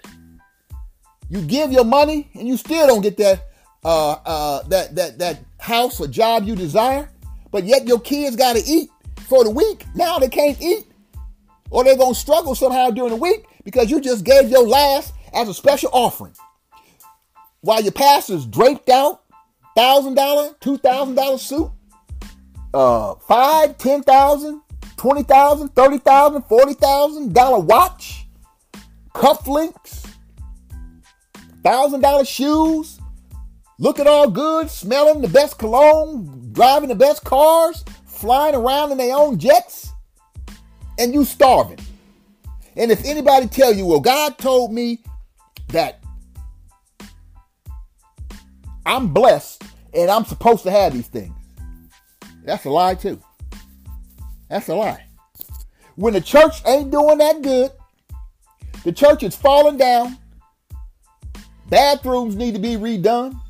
You 1.28 1.40
give 1.42 1.72
your 1.72 1.84
money 1.84 2.30
and 2.34 2.46
you 2.46 2.56
still 2.56 2.86
don't 2.86 3.00
get 3.00 3.16
that 3.18 3.46
uh, 3.84 4.12
uh, 4.24 4.62
that 4.68 4.94
that 4.94 5.18
that 5.18 5.40
house 5.58 6.00
or 6.00 6.06
job 6.06 6.44
you 6.44 6.54
desire, 6.54 7.08
but 7.50 7.64
yet 7.64 7.86
your 7.86 8.00
kids 8.00 8.36
got 8.36 8.54
to 8.56 8.62
eat 8.64 8.90
for 9.28 9.44
the 9.44 9.50
week. 9.50 9.84
Now 9.94 10.18
they 10.18 10.28
can't 10.28 10.60
eat, 10.60 10.86
or 11.70 11.84
they're 11.84 11.96
gonna 11.96 12.14
struggle 12.14 12.54
somehow 12.54 12.90
during 12.90 13.10
the 13.10 13.16
week 13.16 13.46
because 13.64 13.90
you 13.90 14.00
just 14.00 14.24
gave 14.24 14.48
your 14.50 14.66
last 14.66 15.14
as 15.32 15.48
a 15.48 15.54
special 15.54 15.90
offering. 15.92 16.34
While 17.62 17.82
your 17.82 17.92
pastor's 17.92 18.46
draped 18.46 18.88
out, 18.88 19.22
thousand 19.74 20.14
dollar, 20.14 20.54
two 20.60 20.76
thousand 20.78 21.14
dollar 21.14 21.38
suit, 21.38 21.70
uh, 22.74 23.14
five, 23.26 23.78
ten 23.78 24.02
thousand, 24.02 24.61
twenty 25.02 25.24
thousand, 25.24 25.68
thirty 25.70 25.98
thousand, 25.98 26.42
forty 26.42 26.74
thousand 26.74 27.34
dollar 27.34 27.58
watch, 27.58 28.24
cufflinks, 29.12 30.08
thousand 31.64 32.02
dollar 32.02 32.24
shoes, 32.24 33.00
looking 33.80 34.06
all 34.06 34.30
good, 34.30 34.70
smelling 34.70 35.20
the 35.20 35.26
best 35.26 35.58
cologne, 35.58 36.52
driving 36.52 36.88
the 36.88 36.94
best 36.94 37.24
cars, 37.24 37.84
flying 38.06 38.54
around 38.54 38.92
in 38.92 38.98
their 38.98 39.16
own 39.16 39.40
jets, 39.40 39.90
and 41.00 41.12
you 41.12 41.24
starving. 41.24 41.80
And 42.76 42.92
if 42.92 43.04
anybody 43.04 43.48
tell 43.48 43.74
you, 43.74 43.86
well, 43.86 43.98
God 43.98 44.38
told 44.38 44.72
me 44.72 45.02
that 45.70 46.00
I'm 48.86 49.12
blessed 49.12 49.64
and 49.92 50.08
I'm 50.08 50.24
supposed 50.24 50.62
to 50.62 50.70
have 50.70 50.92
these 50.92 51.08
things, 51.08 51.34
that's 52.44 52.64
a 52.66 52.70
lie 52.70 52.94
too. 52.94 53.20
That's 54.52 54.68
a 54.68 54.74
lie. 54.74 55.06
When 55.96 56.12
the 56.12 56.20
church 56.20 56.60
ain't 56.66 56.90
doing 56.90 57.16
that 57.18 57.40
good, 57.40 57.70
the 58.84 58.92
church 58.92 59.22
is 59.22 59.34
falling 59.34 59.78
down. 59.78 60.18
Bathrooms 61.70 62.36
need 62.36 62.52
to 62.52 62.60
be 62.60 62.76
redone. 62.76 63.40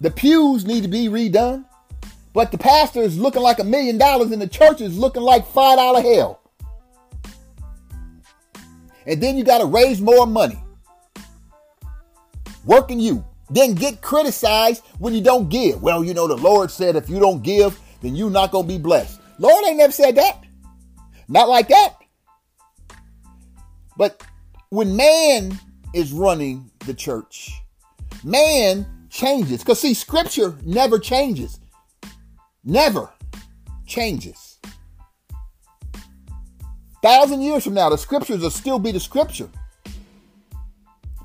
The 0.00 0.12
pews 0.12 0.64
need 0.64 0.84
to 0.84 0.88
be 0.88 1.08
redone. 1.08 1.64
But 2.32 2.52
the 2.52 2.58
pastor 2.58 3.02
is 3.02 3.18
looking 3.18 3.42
like 3.42 3.58
a 3.58 3.64
million 3.64 3.98
dollars 3.98 4.30
and 4.30 4.40
the 4.40 4.46
church 4.46 4.80
is 4.80 4.96
looking 4.96 5.22
like 5.22 5.44
five 5.48 5.78
dollar 5.78 6.00
hell. 6.00 6.42
And 9.04 9.20
then 9.20 9.36
you 9.36 9.42
got 9.42 9.58
to 9.58 9.66
raise 9.66 10.00
more 10.00 10.28
money. 10.28 10.62
Working 12.64 13.00
you. 13.00 13.24
Then 13.50 13.74
get 13.74 14.00
criticized 14.00 14.84
when 15.00 15.12
you 15.12 15.22
don't 15.22 15.48
give. 15.48 15.82
Well, 15.82 16.04
you 16.04 16.14
know, 16.14 16.28
the 16.28 16.36
Lord 16.36 16.70
said 16.70 16.94
if 16.94 17.10
you 17.10 17.18
don't 17.18 17.42
give, 17.42 17.80
then 18.00 18.14
you're 18.14 18.30
not 18.30 18.52
going 18.52 18.68
to 18.68 18.72
be 18.72 18.78
blessed. 18.78 19.17
Lord 19.38 19.64
ain't 19.66 19.78
never 19.78 19.92
said 19.92 20.16
that. 20.16 20.44
Not 21.28 21.48
like 21.48 21.68
that. 21.68 21.94
But 23.96 24.22
when 24.70 24.96
man 24.96 25.58
is 25.94 26.12
running 26.12 26.70
the 26.86 26.94
church, 26.94 27.52
man 28.24 28.86
changes. 29.10 29.60
Because 29.60 29.80
see, 29.80 29.94
scripture 29.94 30.56
never 30.64 30.98
changes. 30.98 31.60
Never 32.64 33.10
changes. 33.86 34.58
Thousand 37.02 37.42
years 37.42 37.64
from 37.64 37.74
now, 37.74 37.88
the 37.88 37.98
scriptures 37.98 38.40
will 38.40 38.50
still 38.50 38.78
be 38.78 38.92
the 38.92 39.00
scripture. 39.00 39.48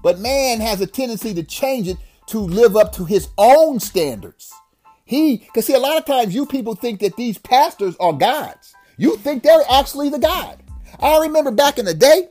But 0.04 0.20
man 0.20 0.60
has 0.60 0.82
a 0.82 0.88
tendency 0.88 1.34
to 1.34 1.44
change 1.44 1.88
it 1.88 1.98
to 2.28 2.40
live 2.40 2.76
up 2.76 2.92
to 2.94 3.06
his 3.06 3.30
own 3.38 3.80
standards. 3.80 4.52
He, 5.14 5.38
because 5.38 5.68
see, 5.68 5.76
a 5.76 5.80
lot 5.80 6.00
of 6.00 6.06
times 6.06 6.34
you 6.34 6.48
people 6.48 6.74
think 6.74 7.00
that 7.02 7.16
these 7.16 7.38
pastors 7.38 7.96
are 8.00 8.14
gods. 8.14 8.74
You 8.98 9.16
think 9.18 9.44
they're 9.44 9.62
actually 9.70 10.10
the 10.10 10.18
God. 10.18 10.58
I 11.00 11.20
remember 11.20 11.52
back 11.52 11.78
in 11.78 11.86
the 11.86 11.94
day, 11.94 12.30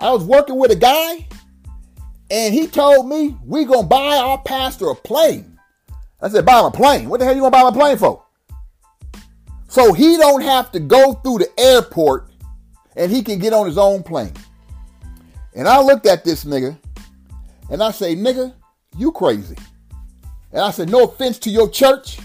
I 0.00 0.10
was 0.10 0.24
working 0.24 0.56
with 0.56 0.70
a 0.70 0.76
guy 0.76 1.28
and 2.30 2.54
he 2.54 2.66
told 2.66 3.06
me 3.06 3.36
we 3.44 3.66
gonna 3.66 3.86
buy 3.86 4.16
our 4.16 4.38
pastor 4.38 4.88
a 4.88 4.94
plane. 4.94 5.58
I 6.22 6.30
said, 6.30 6.46
buy 6.46 6.58
him 6.58 6.64
a 6.64 6.70
plane. 6.70 7.10
What 7.10 7.20
the 7.20 7.26
hell 7.26 7.34
you 7.34 7.42
gonna 7.42 7.50
buy 7.50 7.60
him 7.60 7.66
a 7.66 7.72
plane 7.72 7.98
for? 7.98 8.24
So 9.68 9.92
he 9.92 10.16
don't 10.16 10.40
have 10.40 10.72
to 10.72 10.80
go 10.80 11.12
through 11.12 11.40
the 11.40 11.60
airport 11.60 12.30
and 12.96 13.12
he 13.12 13.22
can 13.22 13.38
get 13.38 13.52
on 13.52 13.66
his 13.66 13.76
own 13.76 14.02
plane. 14.02 14.32
And 15.54 15.68
I 15.68 15.82
looked 15.82 16.06
at 16.06 16.24
this 16.24 16.44
nigga 16.44 16.78
and 17.70 17.82
I 17.82 17.90
say, 17.90 18.16
nigga, 18.16 18.54
you 18.96 19.12
crazy. 19.12 19.56
And 20.52 20.60
I 20.62 20.70
said, 20.70 20.88
no 20.88 21.04
offense 21.04 21.38
to 21.40 21.50
your 21.50 21.68
church, 21.68 22.18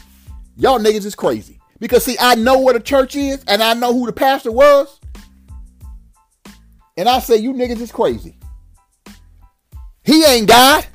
y'all 0.55 0.79
niggas 0.79 1.05
is 1.05 1.15
crazy. 1.15 1.59
Because 1.79 2.05
see, 2.05 2.15
I 2.19 2.35
know 2.35 2.59
what 2.59 2.75
a 2.75 2.79
church 2.79 3.15
is 3.15 3.43
and 3.47 3.61
I 3.61 3.73
know 3.73 3.93
who 3.93 4.05
the 4.05 4.13
pastor 4.13 4.51
was. 4.51 4.99
And 6.95 7.09
I 7.09 7.19
say, 7.19 7.37
you 7.37 7.53
niggas 7.53 7.81
is 7.81 7.91
crazy. 7.91 8.37
He 10.03 10.23
ain't 10.25 10.47
God. 10.47 10.85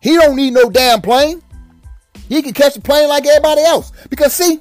He 0.00 0.16
don't 0.16 0.36
need 0.36 0.54
no 0.54 0.70
damn 0.70 1.00
plane. 1.02 1.42
He 2.28 2.42
can 2.42 2.54
catch 2.54 2.76
a 2.76 2.80
plane 2.80 3.08
like 3.08 3.26
everybody 3.26 3.62
else. 3.62 3.92
Because 4.08 4.32
see, 4.32 4.60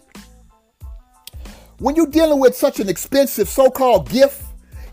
when 1.78 1.96
you're 1.96 2.08
dealing 2.08 2.40
with 2.40 2.56
such 2.56 2.80
an 2.80 2.90
expensive 2.90 3.48
so-called 3.48 4.10
gift 4.10 4.44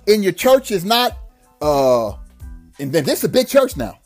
in 0.06 0.22
your 0.22 0.32
church 0.32 0.70
is 0.70 0.84
not 0.84 1.18
uh 1.60 2.12
and 2.78 2.92
then 2.92 3.04
this 3.04 3.20
is 3.20 3.24
a 3.24 3.28
big 3.28 3.48
church 3.48 3.76
now. 3.76 3.98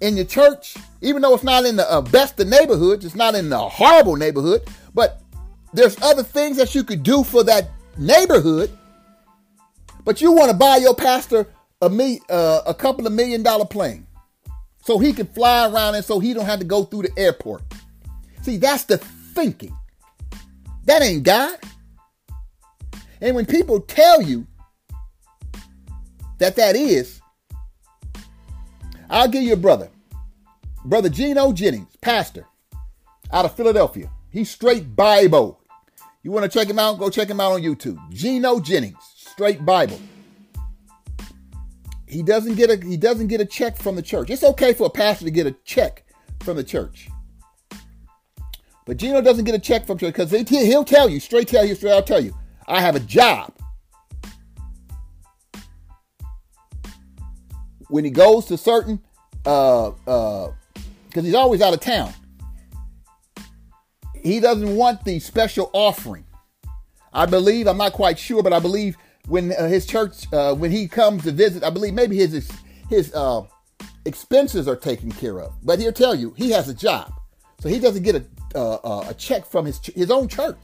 In 0.00 0.16
your 0.16 0.26
church, 0.26 0.76
even 1.06 1.22
though 1.22 1.34
it's 1.34 1.44
not 1.44 1.64
in 1.64 1.76
the 1.76 1.90
uh, 1.90 2.00
best 2.00 2.40
of 2.40 2.48
neighborhoods, 2.48 3.04
it's 3.04 3.14
not 3.14 3.34
in 3.34 3.48
the 3.48 3.58
horrible 3.58 4.16
neighborhood, 4.16 4.62
but 4.92 5.20
there's 5.72 6.00
other 6.02 6.22
things 6.22 6.56
that 6.56 6.74
you 6.74 6.82
could 6.82 7.02
do 7.02 7.22
for 7.22 7.44
that 7.44 7.70
neighborhood. 7.96 8.76
But 10.04 10.20
you 10.20 10.32
want 10.32 10.50
to 10.50 10.56
buy 10.56 10.76
your 10.76 10.94
pastor 10.94 11.46
a 11.82 11.90
me 11.90 12.20
uh, 12.28 12.62
a 12.66 12.74
couple 12.74 13.06
of 13.06 13.12
million 13.12 13.42
dollar 13.42 13.66
plane 13.66 14.06
so 14.82 14.98
he 14.98 15.12
can 15.12 15.26
fly 15.26 15.68
around 15.68 15.94
and 15.94 16.04
so 16.04 16.18
he 16.18 16.32
don't 16.32 16.46
have 16.46 16.58
to 16.60 16.64
go 16.64 16.84
through 16.84 17.02
the 17.02 17.12
airport. 17.16 17.62
See, 18.42 18.56
that's 18.56 18.84
the 18.84 18.98
thinking. 18.98 19.76
That 20.86 21.02
ain't 21.02 21.24
God. 21.24 21.58
And 23.20 23.34
when 23.34 23.46
people 23.46 23.80
tell 23.80 24.22
you 24.22 24.46
that 26.38 26.56
that 26.56 26.76
is, 26.76 27.20
I'll 29.10 29.28
give 29.28 29.42
you 29.42 29.52
a 29.52 29.56
brother. 29.56 29.88
Brother 30.86 31.08
Gino 31.10 31.52
Jennings, 31.52 31.96
pastor 32.00 32.46
out 33.32 33.44
of 33.44 33.54
Philadelphia. 33.54 34.10
He's 34.30 34.50
straight 34.50 34.96
Bible. 34.96 35.60
You 36.22 36.30
want 36.30 36.50
to 36.50 36.58
check 36.58 36.68
him 36.68 36.78
out? 36.78 36.98
Go 36.98 37.10
check 37.10 37.28
him 37.28 37.40
out 37.40 37.52
on 37.52 37.62
YouTube. 37.62 37.98
Gino 38.10 38.60
Jennings, 38.60 38.98
straight 39.16 39.64
Bible 39.64 40.00
he 42.06 42.22
doesn't 42.22 42.54
get 42.54 42.70
a 42.70 42.86
he 42.86 42.96
doesn't 42.96 43.26
get 43.26 43.40
a 43.40 43.44
check 43.44 43.76
from 43.76 43.96
the 43.96 44.02
church. 44.02 44.30
It's 44.30 44.44
okay 44.44 44.72
for 44.72 44.86
a 44.86 44.90
pastor 44.90 45.24
to 45.24 45.30
get 45.30 45.46
a 45.46 45.52
check 45.64 46.04
from 46.40 46.56
the 46.56 46.64
church. 46.64 47.08
But 48.84 48.98
Gino 48.98 49.20
doesn't 49.20 49.44
get 49.44 49.54
a 49.54 49.58
check 49.58 49.86
from 49.86 49.98
church 49.98 50.14
because 50.14 50.30
he'll 50.48 50.84
tell 50.84 51.08
you, 51.08 51.18
straight 51.18 51.48
tell 51.48 51.64
you, 51.64 51.74
straight 51.74 51.92
I'll 51.92 52.02
tell 52.02 52.22
you, 52.22 52.36
I 52.68 52.80
have 52.80 52.94
a 52.94 53.00
job. 53.00 53.52
When 57.88 58.04
he 58.04 58.10
goes 58.10 58.46
to 58.46 58.56
certain, 58.56 59.00
uh, 59.44 59.88
uh, 60.06 60.52
because 61.16 61.24
he's 61.24 61.34
always 61.34 61.62
out 61.62 61.72
of 61.72 61.80
town, 61.80 62.12
he 64.22 64.38
doesn't 64.38 64.76
want 64.76 65.02
the 65.06 65.18
special 65.18 65.70
offering. 65.72 66.26
I 67.10 67.24
believe, 67.24 67.66
I'm 67.66 67.78
not 67.78 67.94
quite 67.94 68.18
sure, 68.18 68.42
but 68.42 68.52
I 68.52 68.58
believe 68.58 68.98
when 69.28 69.50
uh, 69.52 69.66
his 69.66 69.86
church 69.86 70.30
uh, 70.30 70.54
when 70.54 70.70
he 70.70 70.86
comes 70.86 71.24
to 71.24 71.32
visit 71.32 71.64
i 71.64 71.70
believe 71.70 71.94
maybe 71.94 72.16
his 72.16 72.48
his 72.88 73.12
uh, 73.14 73.42
expenses 74.04 74.68
are 74.68 74.76
taken 74.76 75.10
care 75.10 75.40
of. 75.40 75.54
But 75.64 75.80
he'll 75.80 75.90
tell 75.90 76.14
you 76.14 76.34
he 76.36 76.50
has 76.50 76.68
a 76.68 76.74
job. 76.74 77.10
So 77.60 77.70
he 77.70 77.78
doesn't 77.78 78.02
get 78.02 78.16
a 78.16 78.24
uh, 78.54 78.74
uh, 78.84 79.06
a 79.08 79.14
check 79.14 79.46
from 79.46 79.64
his 79.64 79.80
his 79.94 80.10
own 80.10 80.28
church. 80.28 80.58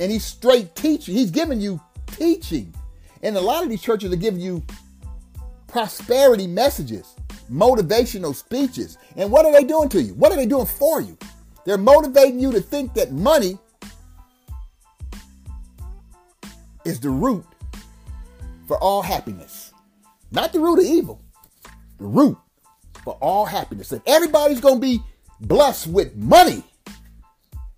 And 0.00 0.10
he's 0.10 0.24
straight 0.24 0.74
teaching. 0.74 1.14
He's 1.14 1.30
giving 1.30 1.60
you 1.60 1.80
teaching. 2.08 2.74
And 3.22 3.36
a 3.36 3.40
lot 3.40 3.62
of 3.62 3.70
these 3.70 3.82
churches 3.82 4.12
are 4.12 4.16
giving 4.16 4.40
you 4.40 4.64
prosperity 5.68 6.48
messages 6.48 7.14
motivational 7.50 8.34
speeches 8.34 8.96
and 9.16 9.30
what 9.30 9.44
are 9.44 9.52
they 9.52 9.64
doing 9.64 9.88
to 9.88 10.00
you 10.00 10.14
what 10.14 10.30
are 10.30 10.36
they 10.36 10.46
doing 10.46 10.66
for 10.66 11.00
you 11.00 11.16
they're 11.64 11.78
motivating 11.78 12.38
you 12.38 12.52
to 12.52 12.60
think 12.60 12.94
that 12.94 13.12
money 13.12 13.58
is 16.84 17.00
the 17.00 17.10
root 17.10 17.44
for 18.66 18.78
all 18.78 19.02
happiness. 19.02 19.72
Not 20.30 20.52
the 20.52 20.60
root 20.60 20.78
of 20.78 20.84
evil, 20.84 21.20
the 21.98 22.04
root 22.04 22.38
for 23.04 23.14
all 23.14 23.44
happiness. 23.44 23.92
And 23.92 24.02
everybody's 24.06 24.60
going 24.60 24.76
to 24.76 24.80
be 24.80 25.00
blessed 25.40 25.88
with 25.88 26.14
money. 26.16 26.62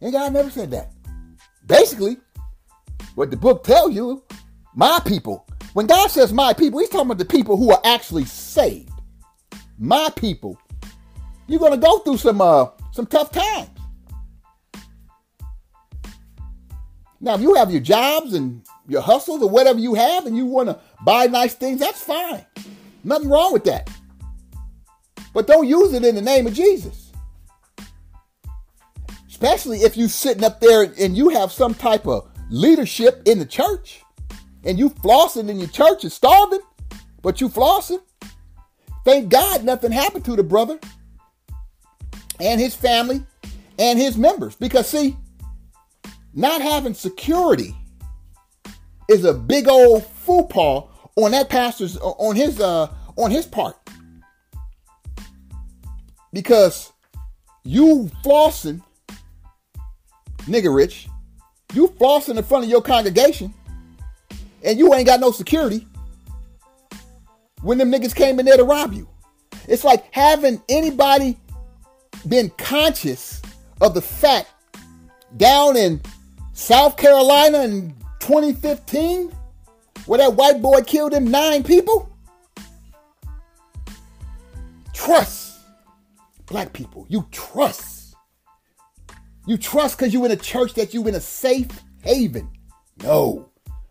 And 0.00 0.12
God 0.12 0.32
never 0.32 0.50
said 0.50 0.70
that. 0.72 0.90
Basically, 1.66 2.18
what 3.14 3.30
the 3.30 3.36
book 3.36 3.64
tells 3.64 3.94
you 3.94 4.22
My 4.74 5.00
people. 5.06 5.46
When 5.72 5.86
God 5.86 6.10
says 6.10 6.34
my 6.34 6.52
people, 6.52 6.80
he's 6.80 6.90
talking 6.90 7.06
about 7.06 7.16
the 7.18 7.24
people 7.24 7.56
who 7.56 7.70
are 7.70 7.80
actually 7.84 8.26
saved. 8.26 8.91
My 9.82 10.10
people. 10.14 10.56
You're 11.48 11.58
gonna 11.58 11.76
go 11.76 11.98
through 11.98 12.18
some 12.18 12.40
uh 12.40 12.66
some 12.92 13.04
tough 13.04 13.32
times. 13.32 13.68
Now, 17.20 17.34
if 17.34 17.40
you 17.40 17.54
have 17.54 17.72
your 17.72 17.80
jobs 17.80 18.32
and 18.34 18.62
your 18.88 19.02
hustles 19.02 19.42
or 19.42 19.48
whatever 19.48 19.80
you 19.80 19.94
have 19.94 20.26
and 20.26 20.36
you 20.36 20.46
want 20.46 20.68
to 20.68 20.78
buy 21.04 21.26
nice 21.26 21.54
things, 21.54 21.80
that's 21.80 22.00
fine. 22.02 22.46
Nothing 23.02 23.28
wrong 23.28 23.52
with 23.52 23.64
that. 23.64 23.90
But 25.34 25.48
don't 25.48 25.66
use 25.66 25.92
it 25.94 26.04
in 26.04 26.14
the 26.14 26.22
name 26.22 26.46
of 26.46 26.54
Jesus. 26.54 27.10
Especially 29.28 29.78
if 29.78 29.96
you're 29.96 30.08
sitting 30.08 30.44
up 30.44 30.60
there 30.60 30.92
and 30.98 31.16
you 31.16 31.28
have 31.30 31.50
some 31.50 31.74
type 31.74 32.06
of 32.06 32.28
leadership 32.50 33.22
in 33.24 33.40
the 33.40 33.46
church 33.46 34.02
and 34.64 34.78
you 34.78 34.90
flossing 34.90 35.48
in 35.48 35.58
your 35.58 35.68
church 35.68 36.04
and 36.04 36.12
starving, 36.12 36.60
but 37.20 37.40
you 37.40 37.48
flossing. 37.48 38.00
Thank 39.04 39.28
God 39.28 39.64
nothing 39.64 39.92
happened 39.92 40.24
to 40.26 40.36
the 40.36 40.42
brother 40.42 40.78
and 42.40 42.60
his 42.60 42.74
family 42.74 43.22
and 43.78 43.98
his 43.98 44.16
members. 44.16 44.54
Because 44.56 44.88
see, 44.88 45.16
not 46.34 46.62
having 46.62 46.94
security 46.94 47.74
is 49.08 49.24
a 49.24 49.34
big 49.34 49.68
old 49.68 50.06
faux 50.06 50.88
on 51.16 51.32
that 51.32 51.48
pastor's 51.48 51.96
on 51.98 52.36
his 52.36 52.60
uh 52.60 52.88
on 53.16 53.30
his 53.30 53.46
part. 53.46 53.76
Because 56.32 56.92
you 57.64 58.10
flossing, 58.24 58.82
nigga 60.46 60.74
rich, 60.74 61.08
you 61.74 61.88
flossing 61.88 62.38
in 62.38 62.44
front 62.44 62.64
of 62.64 62.70
your 62.70 62.80
congregation, 62.80 63.52
and 64.64 64.78
you 64.78 64.94
ain't 64.94 65.06
got 65.06 65.20
no 65.20 65.30
security 65.30 65.86
when 67.62 67.78
them 67.78 67.90
niggas 67.90 68.14
came 68.14 68.38
in 68.38 68.46
there 68.46 68.56
to 68.56 68.64
rob 68.64 68.92
you. 68.92 69.08
It's 69.68 69.84
like 69.84 70.12
having 70.12 70.60
anybody 70.68 71.38
been 72.28 72.50
conscious 72.58 73.40
of 73.80 73.94
the 73.94 74.02
fact 74.02 74.50
down 75.36 75.76
in 75.76 76.00
South 76.52 76.96
Carolina 76.96 77.62
in 77.62 77.94
2015, 78.20 79.32
where 80.06 80.18
that 80.18 80.34
white 80.34 80.60
boy 80.60 80.82
killed 80.82 81.12
them 81.12 81.30
nine 81.30 81.62
people? 81.62 82.08
Trust. 84.92 85.60
Black 86.46 86.72
people, 86.72 87.06
you 87.08 87.26
trust. 87.30 88.14
You 89.46 89.56
trust 89.56 89.96
because 89.96 90.12
you 90.12 90.24
in 90.24 90.30
a 90.30 90.36
church 90.36 90.74
that 90.74 90.94
you 90.94 91.06
in 91.08 91.14
a 91.14 91.20
safe 91.20 91.68
haven. 92.02 92.48
No, 93.02 93.48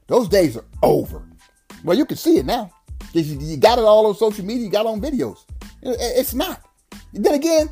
those 0.08 0.30
days 0.30 0.56
are 0.56 0.66
over. 0.84 1.28
Well, 1.84 1.98
you 1.98 2.06
can 2.06 2.18
see 2.18 2.38
it 2.38 2.46
now. 2.46 2.72
You 3.14 3.58
got 3.58 3.78
it 3.78 3.84
all 3.84 4.08
on 4.08 4.16
social 4.16 4.46
media, 4.46 4.66
you 4.66 4.72
got 4.72 4.86
it 4.86 4.90
on 4.90 5.02
videos. 5.02 5.46
It's 5.82 6.34
not. 6.34 6.62
Then 7.14 7.34
again, 7.34 7.70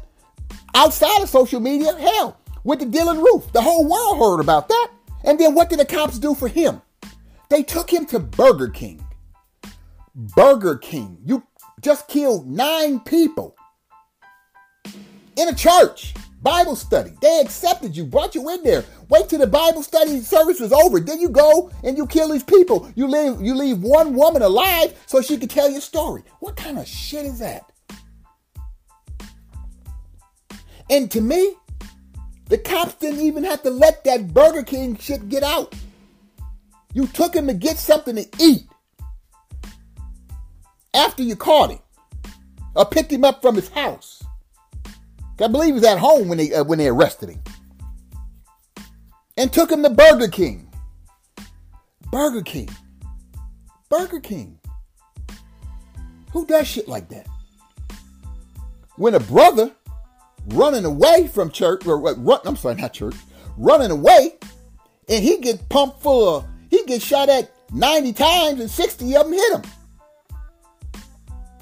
outside 0.76 1.22
of 1.22 1.30
social 1.30 1.60
media, 1.60 1.96
hell, 1.98 2.38
with 2.64 2.80
the 2.80 2.86
Dylann 2.86 3.24
Roof. 3.24 3.52
The 3.54 3.62
whole 3.62 3.88
world 3.88 4.18
heard 4.18 4.42
about 4.42 4.68
that. 4.68 4.92
And 5.24 5.40
then 5.40 5.54
what 5.54 5.70
did 5.70 5.80
the 5.80 5.86
cops 5.86 6.20
do 6.20 6.34
for 6.34 6.48
him? 6.48 6.82
They 7.50 7.64
took 7.64 7.92
him 7.92 8.06
to 8.08 8.20
Burger 8.20 8.70
King. 8.70 9.06
Burger 10.14 10.78
King. 10.78 11.18
You 11.26 11.44
just 11.82 12.08
killed 12.08 12.48
nine 12.48 13.00
people 13.00 13.56
in 15.38 15.48
a 15.48 15.56
church. 15.56 16.14
Bible 16.42 16.76
study. 16.76 17.12
They 17.22 17.42
accepted 17.42 17.96
you, 17.98 18.06
brought 18.06 18.34
you 18.34 18.50
in 18.50 18.64
there. 18.64 18.86
Wait 19.10 19.28
till 19.28 19.40
the 19.40 19.48
Bible 19.48 19.84
study 19.84 20.22
service 20.22 20.60
was 20.60 20.72
over. 20.72 21.00
Then 21.00 21.20
you 21.20 21.30
go 21.30 21.72
and 21.84 21.98
you 21.98 22.08
kill 22.08 22.30
these 22.30 22.44
people. 22.44 22.90
You 22.96 23.08
leave 23.08 23.42
you 23.42 23.54
leave 23.56 23.82
one 23.82 24.16
woman 24.16 24.42
alive 24.42 24.98
so 25.06 25.22
she 25.22 25.38
can 25.38 25.50
tell 25.50 25.70
your 25.70 25.82
story. 25.82 26.24
What 26.40 26.56
kind 26.56 26.80
of 26.80 26.88
shit 26.88 27.26
is 27.26 27.40
that? 27.40 27.70
And 30.90 31.12
to 31.12 31.22
me, 31.22 31.56
the 32.48 32.58
cops 32.58 32.96
didn't 32.96 33.22
even 33.22 33.44
have 33.44 33.62
to 33.64 33.70
let 33.70 34.04
that 34.06 34.34
Burger 34.34 34.64
King 34.64 34.98
shit 34.98 35.30
get 35.30 35.44
out. 35.44 35.76
You 36.94 37.06
took 37.08 37.36
him 37.36 37.48
to 37.48 37.54
get 37.54 37.78
something 37.78 38.16
to 38.16 38.26
eat 38.40 38.64
after 40.94 41.22
you 41.22 41.36
caught 41.36 41.72
him 41.72 41.80
or 42.76 42.86
picked 42.86 43.12
him 43.12 43.24
up 43.24 43.42
from 43.42 43.56
his 43.56 43.70
house. 43.70 44.24
I 45.42 45.48
believe 45.48 45.68
he 45.68 45.74
was 45.74 45.84
at 45.84 46.00
home 46.00 46.28
when 46.28 46.38
they 46.38 46.54
uh, 46.54 46.64
when 46.64 46.80
they 46.80 46.88
arrested 46.88 47.30
him 47.30 47.42
and 49.38 49.52
took 49.54 49.72
him 49.72 49.84
to 49.84 49.90
Burger 49.90 50.28
King. 50.28 50.70
Burger 52.12 52.42
King. 52.42 52.70
Burger 53.90 54.20
King. 54.20 54.60
Who 56.32 56.46
does 56.46 56.68
shit 56.68 56.88
like 56.88 57.10
that? 57.10 57.28
When 58.98 59.16
a 59.16 59.20
brother 59.20 59.72
running 60.48 60.86
away 60.86 61.28
from 61.28 61.52
church, 61.52 61.86
or 61.86 62.00
run, 62.00 62.40
I'm 62.46 62.56
sorry, 62.56 62.76
not 62.76 62.94
church, 62.94 63.16
running 63.58 63.92
away, 63.92 64.38
and 65.08 65.24
he 65.24 65.38
gets 65.38 65.64
pumped 65.70 66.02
full 66.02 66.38
of, 66.38 66.46
he 66.70 66.84
gets 66.86 67.06
shot 67.06 67.30
at 67.30 67.52
90 67.72 68.14
times 68.14 68.60
and 68.60 68.70
60 68.70 69.16
of 69.16 69.24
them 69.24 69.34
hit 69.34 69.54
him. 69.54 69.62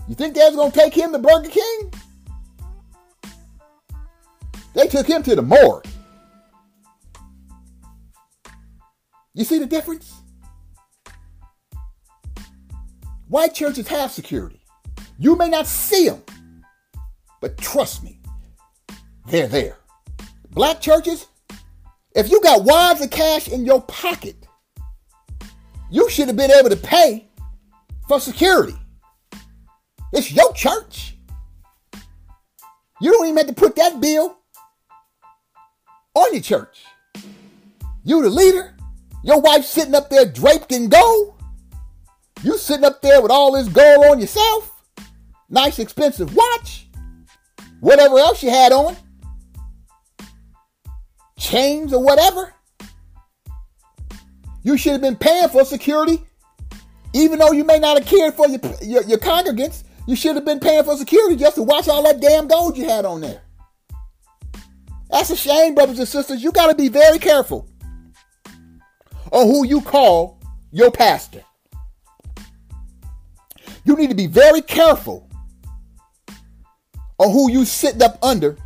You 0.07 0.15
think 0.15 0.35
that's 0.35 0.55
gonna 0.55 0.71
take 0.71 0.93
him 0.93 1.11
to 1.11 1.19
Burger 1.19 1.49
King? 1.49 1.93
They 4.73 4.87
took 4.87 5.07
him 5.07 5.23
to 5.23 5.35
the 5.35 5.41
morgue. 5.41 5.85
You 9.33 9.43
see 9.43 9.59
the 9.59 9.65
difference? 9.65 10.21
White 13.27 13.53
churches 13.53 13.87
have 13.87 14.11
security. 14.11 14.61
You 15.19 15.35
may 15.35 15.49
not 15.49 15.67
see 15.67 16.07
them, 16.09 16.23
but 17.41 17.57
trust 17.57 18.03
me, 18.03 18.19
they're 19.27 19.47
there. 19.47 19.77
Black 20.51 20.79
churches, 20.79 21.27
if 22.15 22.31
you 22.31 22.41
got 22.41 22.63
wads 22.63 23.01
of 23.01 23.09
cash 23.09 23.47
in 23.47 23.65
your 23.65 23.81
pocket, 23.81 24.47
you 25.91 26.09
should 26.09 26.27
have 26.27 26.37
been 26.37 26.51
able 26.51 26.69
to 26.69 26.77
pay 26.77 27.27
for 28.07 28.19
security. 28.19 28.77
It's 30.13 30.31
your 30.31 30.53
church. 30.53 31.17
You 33.01 33.11
don't 33.11 33.25
even 33.25 33.37
have 33.37 33.47
to 33.47 33.53
put 33.53 33.75
that 33.75 33.99
bill 34.01 34.36
on 36.17 36.33
your 36.33 36.41
church. 36.41 36.83
You 38.03 38.21
the 38.21 38.29
leader. 38.29 38.75
Your 39.23 39.41
wife 39.41 39.65
sitting 39.65 39.95
up 39.95 40.09
there 40.09 40.25
draped 40.25 40.71
in 40.71 40.89
gold. 40.89 41.35
You 42.43 42.57
sitting 42.57 42.85
up 42.85 43.01
there 43.01 43.21
with 43.21 43.31
all 43.31 43.53
this 43.53 43.67
gold 43.67 44.05
on 44.05 44.19
yourself. 44.19 44.83
Nice 45.49 45.79
expensive 45.79 46.35
watch. 46.35 46.87
Whatever 47.79 48.17
else 48.17 48.43
you 48.43 48.49
had 48.49 48.71
on 48.71 48.95
chains 51.37 51.93
or 51.93 52.03
whatever. 52.03 52.53
You 54.63 54.77
should 54.77 54.93
have 54.93 55.01
been 55.01 55.15
paying 55.15 55.47
for 55.47 55.63
security, 55.63 56.21
even 57.13 57.39
though 57.39 57.53
you 57.53 57.63
may 57.63 57.79
not 57.79 57.97
have 57.97 58.05
cared 58.05 58.33
for 58.33 58.47
your, 58.47 58.59
your, 58.81 59.03
your 59.03 59.17
congregants. 59.17 59.83
You 60.07 60.15
should 60.15 60.35
have 60.35 60.45
been 60.45 60.59
paying 60.59 60.83
for 60.83 60.97
security 60.97 61.35
just 61.35 61.55
to 61.55 61.63
watch 61.63 61.87
all 61.87 62.03
that 62.03 62.19
damn 62.19 62.47
gold 62.47 62.77
you 62.77 62.85
had 62.85 63.05
on 63.05 63.21
there. 63.21 63.41
That's 65.09 65.29
a 65.29 65.35
shame, 65.35 65.75
brothers 65.75 65.99
and 65.99 66.07
sisters. 66.07 66.43
You 66.43 66.51
got 66.51 66.67
to 66.67 66.75
be 66.75 66.89
very 66.89 67.19
careful 67.19 67.67
on 69.31 69.47
who 69.47 69.65
you 69.65 69.81
call 69.81 70.39
your 70.71 70.91
pastor. 70.91 71.43
You 73.85 73.95
need 73.95 74.09
to 74.09 74.15
be 74.15 74.27
very 74.27 74.61
careful 74.61 75.29
on 77.17 77.31
who 77.31 77.49
you 77.49 77.65
sitting 77.65 78.03
up 78.03 78.19
under 78.21 78.57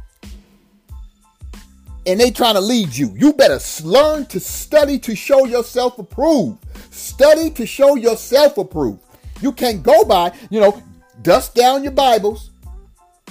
and 2.05 2.19
they 2.19 2.31
trying 2.31 2.55
to 2.55 2.61
lead 2.61 2.95
you. 2.95 3.13
You 3.15 3.33
better 3.33 3.59
learn 3.83 4.25
to 4.27 4.39
study 4.39 4.97
to 4.99 5.15
show 5.15 5.45
yourself 5.45 5.99
approved. 5.99 6.65
Study 6.91 7.51
to 7.51 7.65
show 7.65 7.95
yourself 7.95 8.57
approved. 8.57 9.01
You 9.41 9.51
can't 9.51 9.83
go 9.83 10.03
by, 10.03 10.33
you 10.49 10.59
know, 10.59 10.81
dust 11.21 11.55
down 11.55 11.83
your 11.83 11.91
Bibles 11.91 12.49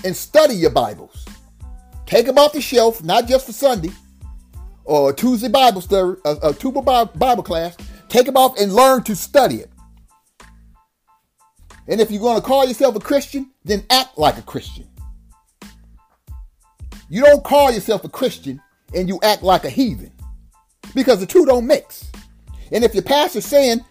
and 0.05 0.15
study 0.15 0.55
your 0.55 0.71
Bibles. 0.71 1.27
Take 2.11 2.27
them 2.27 2.39
off 2.39 2.53
the 2.53 2.61
shelf, 2.61 3.05
not 3.05 3.29
just 3.29 3.47
for 3.47 3.53
Sunday 3.53 3.93
or 4.83 5.13
Tuesday 5.13 5.47
Bible 5.47 5.81
study, 5.81 6.19
a, 6.25 6.49
a 6.49 6.53
Tuba 6.53 6.83
Bible 6.83 7.45
class. 7.45 7.77
Take 8.09 8.27
them 8.27 8.37
off 8.37 8.59
and 8.59 8.75
learn 8.75 9.05
to 9.05 9.15
study 9.15 9.59
it. 9.59 9.71
And 11.87 12.01
if 12.01 12.11
you're 12.11 12.21
going 12.21 12.41
to 12.41 12.45
call 12.45 12.67
yourself 12.67 12.97
a 12.97 13.01
Christian, 13.01 13.53
then 13.65 13.85
act 13.91 14.19
like 14.19 14.39
a 14.39 14.43
Christian. 14.43 14.89
You 17.09 17.23
don't 17.23 17.45
call 17.45 17.71
yourself 17.71 18.03
a 18.03 18.09
Christian 18.09 18.61
and 18.93 19.09
you 19.09 19.21
act 19.23 19.45
like 19.45 19.65
a 19.65 19.71
heathen 19.71 20.11
because 20.97 21.21
the 21.21 21.27
two 21.27 21.47
don't 21.47 21.69
mix. 21.69 22.11
And 22.73 22.83
if 22.83 22.93
your 22.93 23.05
pastor's 23.05 23.47
saying 23.47 23.85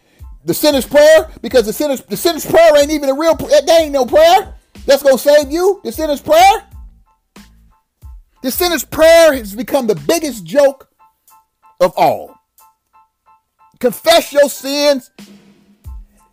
the 0.43 0.53
sinner's 0.53 0.85
prayer, 0.85 1.31
because 1.41 1.65
the 1.65 1.73
sinner's 1.73 2.01
the 2.01 2.17
sinner's 2.17 2.45
prayer 2.45 2.77
ain't 2.77 2.91
even 2.91 3.07
a 3.07 3.13
real 3.13 3.37
prayer 3.37 3.61
that 3.61 3.79
ain't 3.79 3.93
no 3.93 4.05
prayer 4.05 4.55
that's 4.85 5.03
gonna 5.03 5.17
save 5.17 5.49
you. 5.49 5.79
The 5.85 5.93
sinner's 5.93 6.21
prayer. 6.21 6.68
The 8.43 8.51
sinner's 8.51 8.85
prayer 8.85 9.33
has 9.33 9.55
become 9.55 9.87
the 9.87 9.95
biggest 9.95 10.45
joke 10.45 10.89
of 11.79 11.93
all. 11.97 12.35
Confess 13.79 14.33
your 14.33 14.49
sins 14.49 15.11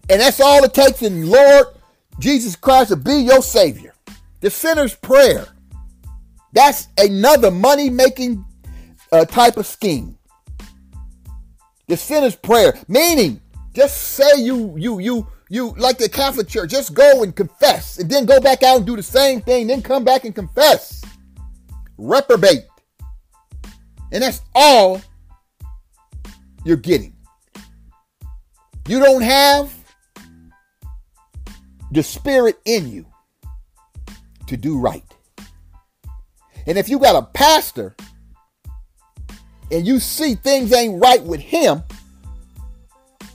And 0.08 0.20
that's 0.20 0.40
all 0.40 0.62
it 0.64 0.74
takes, 0.74 1.02
and 1.02 1.28
Lord 1.28 1.66
Jesus 2.20 2.56
Christ 2.56 2.90
will 2.90 2.98
be 2.98 3.16
your 3.16 3.42
Savior. 3.42 3.94
The 4.40 4.50
sinner's 4.50 4.94
prayer. 4.94 5.48
That's 6.52 6.88
another 6.98 7.50
money 7.50 7.90
making 7.90 8.44
uh, 9.12 9.24
type 9.26 9.56
of 9.58 9.66
scheme. 9.66 10.18
The 11.88 11.96
sinner's 11.96 12.36
prayer, 12.36 12.78
meaning 12.88 13.40
just 13.74 13.96
say 13.98 14.38
you 14.38 14.74
you 14.78 15.00
you 15.00 15.28
you 15.50 15.74
like 15.78 15.98
the 15.98 16.08
Catholic 16.08 16.48
Church, 16.48 16.70
just 16.70 16.94
go 16.94 17.22
and 17.22 17.36
confess, 17.36 17.98
and 17.98 18.10
then 18.10 18.26
go 18.26 18.40
back 18.40 18.62
out 18.62 18.78
and 18.78 18.86
do 18.86 18.96
the 18.96 19.02
same 19.02 19.40
thing, 19.42 19.66
then 19.68 19.82
come 19.82 20.04
back 20.04 20.24
and 20.24 20.34
confess. 20.34 21.02
Reprobate. 21.98 22.66
And 24.12 24.22
that's 24.22 24.40
all 24.54 25.00
you're 26.64 26.76
getting. 26.76 27.14
You 28.88 29.00
don't 29.00 29.22
have 29.22 29.72
the 31.90 32.02
spirit 32.02 32.58
in 32.64 32.88
you 32.88 33.06
to 34.46 34.56
do 34.56 34.78
right. 34.78 35.02
And 36.66 36.78
if 36.78 36.88
you 36.88 36.98
got 36.98 37.16
a 37.16 37.26
pastor 37.26 37.96
and 39.70 39.86
you 39.86 39.98
see 39.98 40.34
things 40.34 40.72
ain't 40.72 41.00
right 41.00 41.22
with 41.22 41.40
him, 41.40 41.82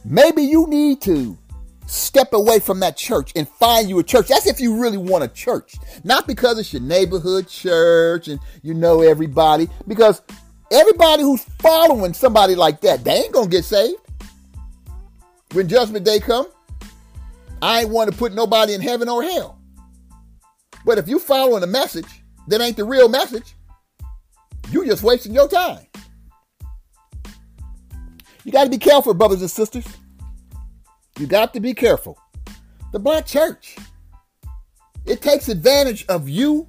maybe 0.06 0.44
you 0.44 0.68
need 0.68 1.02
to 1.02 1.38
step 1.92 2.32
away 2.34 2.60
from 2.60 2.80
that 2.80 2.96
church 2.96 3.34
and 3.36 3.48
find 3.48 3.90
you 3.90 4.00
a 4.00 4.04
church. 4.04 4.28
That's 4.28 4.48
if 4.48 4.60
you 4.60 4.82
really 4.82 4.98
want 4.98 5.24
a 5.24 5.28
church. 5.28 5.76
Not 6.04 6.26
because 6.26 6.58
it's 6.58 6.72
your 6.72 6.82
neighborhood 6.82 7.48
church 7.48 8.30
and 8.30 8.40
you 8.62 8.74
know 8.74 9.02
everybody. 9.02 9.70
Because 9.88 10.22
everybody 10.72 11.24
who's 11.24 11.44
following 11.60 12.14
somebody 12.14 12.56
like 12.56 12.82
that, 12.82 13.04
they 13.04 13.24
ain't 13.24 13.34
going 13.34 13.50
to 13.50 13.56
get 13.56 13.66
saved. 13.66 14.00
When 15.52 15.68
judgment 15.68 16.06
day 16.06 16.22
come, 16.22 16.48
I 17.62 17.82
ain't 17.82 17.90
want 17.90 18.10
to 18.10 18.18
put 18.18 18.34
nobody 18.34 18.74
in 18.74 18.80
heaven 18.80 19.10
or 19.10 19.22
hell. 19.22 19.60
But 20.86 20.98
if 20.98 21.10
you 21.10 21.20
following 21.20 21.62
a 21.62 21.68
message 21.68 22.08
that 22.48 22.62
ain't 22.62 22.78
the 22.78 22.86
real 22.86 23.10
message, 23.10 23.54
you 24.70 24.86
just 24.86 25.04
wasting 25.04 25.34
your 25.34 25.50
time. 25.50 25.86
You 28.46 28.52
got 28.52 28.64
to 28.64 28.70
be 28.70 28.78
careful, 28.78 29.14
brothers 29.14 29.42
and 29.42 29.52
sisters. 29.52 29.86
You 31.22 31.28
got 31.28 31.54
to 31.54 31.60
be 31.60 31.76
careful. 31.76 32.18
The 32.92 32.98
black 32.98 33.28
church, 33.28 33.76
it 35.06 35.22
takes 35.22 35.50
advantage 35.50 36.04
of 36.08 36.28
you 36.28 36.68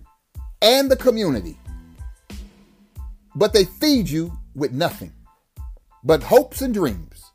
and 0.60 0.90
the 0.90 0.96
community. 0.96 1.58
But 3.34 3.54
they 3.54 3.64
feed 3.64 4.10
you 4.10 4.38
with 4.54 4.72
nothing 4.72 5.14
but 6.04 6.22
hopes 6.22 6.60
and 6.60 6.74
dreams. 6.74 7.30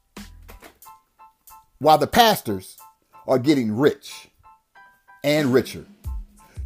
While 1.80 1.98
the 1.98 2.06
pastors 2.06 2.78
are 3.28 3.40
getting 3.40 3.76
rich 3.76 4.30
and 5.24 5.52
richer. 5.52 5.88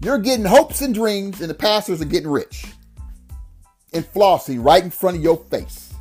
You're 0.02 0.20
getting 0.20 0.44
hopes 0.44 0.82
and 0.82 0.94
dreams, 0.94 1.40
and 1.40 1.50
the 1.50 1.54
pastors 1.54 2.02
are 2.02 2.06
getting 2.06 2.30
rich 2.30 2.66
and 3.94 4.04
flossing 4.04 4.62
right 4.62 4.84
in 4.84 4.90
front 4.90 5.16
of 5.16 5.24
your 5.24 5.38
face. 5.46 5.94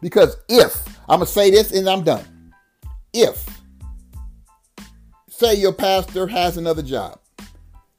Because 0.00 0.38
if, 0.48 0.88
I'm 1.06 1.18
going 1.18 1.26
to 1.26 1.32
say 1.32 1.50
this 1.50 1.70
and 1.72 1.86
I'm 1.86 2.02
done. 2.02 2.31
If, 3.12 3.44
say 5.28 5.54
your 5.54 5.72
pastor 5.72 6.26
has 6.26 6.56
another 6.56 6.82
job, 6.82 7.18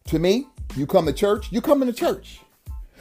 to 0.06 0.18
me, 0.18 0.48
you 0.76 0.88
come 0.88 1.06
to 1.06 1.14
church, 1.14 1.52
you 1.52 1.62
come 1.62 1.86
to 1.86 1.94
church. 1.94 2.40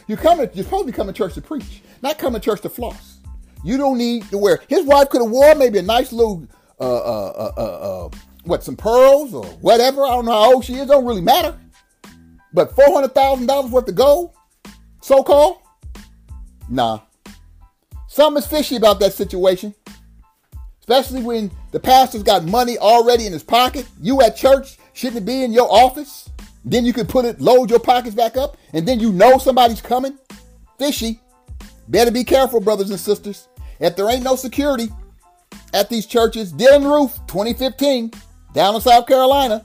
You 0.08 0.16
come 0.16 0.38
to, 0.38 0.50
you're 0.52 0.64
supposed 0.64 0.88
to 0.88 0.92
come 0.92 1.06
to 1.06 1.12
church 1.12 1.34
to 1.34 1.40
preach, 1.40 1.82
not 2.02 2.18
come 2.18 2.34
to 2.34 2.40
church 2.40 2.60
to 2.62 2.68
floss. 2.68 3.18
You 3.64 3.78
don't 3.78 3.96
need 3.96 4.28
to 4.30 4.36
wear. 4.36 4.60
His 4.68 4.84
wife 4.84 5.08
could 5.08 5.22
have 5.22 5.30
worn 5.30 5.58
maybe 5.58 5.78
a 5.78 5.82
nice 5.82 6.12
little 6.12 6.46
uh, 6.80 6.84
uh, 6.84 7.32
uh, 7.36 7.52
uh, 7.56 7.60
uh 7.60 8.10
what 8.44 8.64
some 8.64 8.76
pearls 8.76 9.32
or 9.32 9.44
whatever. 9.60 10.02
I 10.02 10.08
don't 10.08 10.24
know 10.26 10.32
how 10.32 10.54
old 10.54 10.64
she 10.64 10.74
is. 10.74 10.88
Don't 10.88 11.06
really 11.06 11.20
matter. 11.20 11.56
But 12.52 12.74
four 12.74 12.92
hundred 12.92 13.14
thousand 13.14 13.46
dollars 13.46 13.70
worth 13.70 13.88
of 13.88 13.94
gold, 13.94 14.34
so 15.00 15.22
called. 15.22 15.58
Nah, 16.68 17.00
something's 18.08 18.46
fishy 18.46 18.76
about 18.76 18.98
that 19.00 19.12
situation. 19.12 19.74
Especially 20.82 21.22
when 21.22 21.48
the 21.70 21.78
pastor's 21.78 22.24
got 22.24 22.44
money 22.44 22.76
already 22.76 23.24
in 23.26 23.32
his 23.32 23.44
pocket. 23.44 23.86
You 24.00 24.20
at 24.20 24.36
church 24.36 24.78
shouldn't 24.94 25.24
be 25.24 25.44
in 25.44 25.52
your 25.52 25.72
office. 25.72 26.28
Then 26.64 26.84
you 26.84 26.92
can 26.92 27.06
put 27.06 27.24
it, 27.24 27.40
load 27.40 27.70
your 27.70 27.78
pockets 27.78 28.16
back 28.16 28.36
up, 28.36 28.56
and 28.72 28.86
then 28.86 28.98
you 28.98 29.12
know 29.12 29.38
somebody's 29.38 29.80
coming. 29.80 30.18
Fishy. 30.78 31.20
Better 31.86 32.10
be 32.10 32.24
careful, 32.24 32.60
brothers 32.60 32.90
and 32.90 32.98
sisters. 32.98 33.48
If 33.78 33.94
there 33.94 34.10
ain't 34.10 34.24
no 34.24 34.34
security 34.34 34.88
at 35.72 35.88
these 35.88 36.04
churches, 36.04 36.52
Dylann 36.52 36.84
Roof, 36.84 37.12
2015, 37.28 38.12
down 38.52 38.74
in 38.74 38.80
South 38.80 39.06
Carolina. 39.06 39.64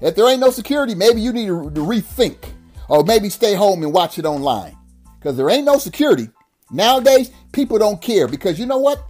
If 0.00 0.14
there 0.14 0.28
ain't 0.28 0.40
no 0.40 0.50
security, 0.50 0.94
maybe 0.94 1.20
you 1.20 1.32
need 1.32 1.46
to 1.46 1.52
rethink 1.52 2.36
or 2.88 3.02
maybe 3.04 3.28
stay 3.28 3.54
home 3.54 3.82
and 3.82 3.92
watch 3.92 4.18
it 4.18 4.24
online 4.24 4.76
because 5.18 5.36
there 5.36 5.50
ain't 5.50 5.64
no 5.64 5.78
security. 5.78 6.28
Nowadays, 6.70 7.30
people 7.52 7.78
don't 7.78 8.00
care 8.00 8.28
because 8.28 8.58
you 8.58 8.66
know 8.66 8.78
what? 8.78 9.02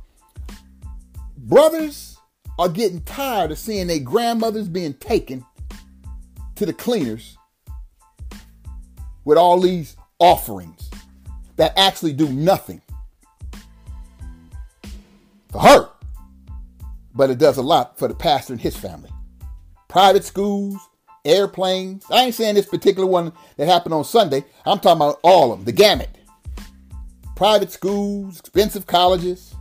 Brothers 1.45 2.19
are 2.59 2.69
getting 2.69 3.01
tired 3.03 3.51
of 3.53 3.59
seeing 3.59 3.87
their 3.87 4.01
grandmothers 4.01 4.69
being 4.69 4.95
taken 4.95 5.45
to 6.57 6.67
the 6.67 6.73
cleaners 6.73 7.37
with 9.25 9.39
all 9.39 9.61
these 9.61 9.97
offerings 10.19 10.91
that 11.57 11.73
actually 11.77 12.13
do 12.13 12.29
nothing 12.29 12.81
for 15.51 15.61
her 15.61 15.91
but 17.15 17.31
it 17.31 17.39
does 17.39 17.57
a 17.57 17.63
lot 17.63 17.99
for 17.99 18.09
the 18.09 18.15
pastor 18.15 18.53
and 18.53 18.61
his 18.61 18.77
family. 18.77 19.11
Private 19.89 20.25
schools, 20.25 20.77
airplanes. 21.25 22.05
I 22.11 22.25
ain't 22.25 22.35
saying 22.35 22.57
this 22.57 22.67
particular 22.67 23.07
one 23.07 23.33
that 23.57 23.67
happened 23.67 23.95
on 23.95 24.05
Sunday. 24.05 24.45
I'm 24.67 24.81
talking 24.81 24.99
about 24.99 25.21
all 25.23 25.53
of 25.53 25.61
them, 25.61 25.65
the 25.65 25.73
gamut. 25.73 26.11
Private 27.37 27.71
schools, 27.71 28.41
expensive 28.41 28.87
colleges, 28.87 29.54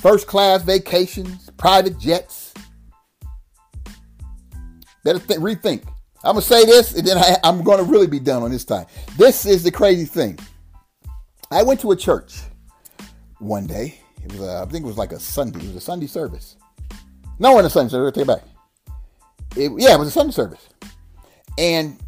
first 0.00 0.26
class 0.26 0.62
vacations, 0.62 1.50
private 1.56 1.98
jets. 1.98 2.52
Better 5.04 5.18
th- 5.18 5.40
rethink. 5.40 5.84
I'm 6.22 6.34
going 6.34 6.42
to 6.42 6.42
say 6.42 6.64
this 6.66 6.94
and 6.94 7.06
then 7.06 7.16
I, 7.16 7.36
I'm 7.44 7.62
going 7.62 7.78
to 7.78 7.84
really 7.84 8.06
be 8.06 8.20
done 8.20 8.42
on 8.42 8.50
this 8.50 8.64
time. 8.64 8.86
This 9.16 9.46
is 9.46 9.62
the 9.62 9.70
crazy 9.70 10.04
thing. 10.04 10.38
I 11.50 11.62
went 11.62 11.80
to 11.80 11.92
a 11.92 11.96
church 11.96 12.40
one 13.38 13.66
day 13.66 14.00
it 14.24 14.32
was, 14.32 14.40
uh, 14.40 14.62
I 14.62 14.70
think 14.70 14.84
it 14.84 14.86
was 14.86 14.98
like 14.98 15.12
a 15.12 15.20
Sunday. 15.20 15.60
It 15.60 15.66
was 15.66 15.76
a 15.76 15.80
Sunday 15.80 16.06
service. 16.06 16.56
No, 17.38 17.58
in 17.58 17.64
a 17.64 17.70
Sunday 17.70 17.90
service. 17.90 18.14
Take 18.14 18.22
it 18.22 18.26
back. 18.26 18.42
It, 19.56 19.72
yeah, 19.78 19.94
it 19.94 19.98
was 19.98 20.08
a 20.08 20.12
Sunday 20.12 20.32
service. 20.32 20.68
And 21.58 21.98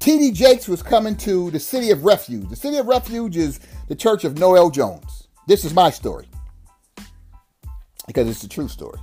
T.D. 0.00 0.32
Jakes 0.32 0.66
was 0.66 0.82
coming 0.82 1.16
to 1.18 1.50
the 1.50 1.60
City 1.60 1.90
of 1.90 2.04
Refuge. 2.04 2.48
The 2.48 2.56
City 2.56 2.78
of 2.78 2.86
Refuge 2.86 3.36
is 3.36 3.60
the 3.88 3.94
church 3.94 4.24
of 4.24 4.38
Noel 4.38 4.70
Jones. 4.70 5.11
This 5.46 5.64
is 5.64 5.74
my 5.74 5.90
story 5.90 6.28
because 8.06 8.28
it's 8.28 8.44
a 8.44 8.48
true 8.48 8.68
story. 8.68 8.98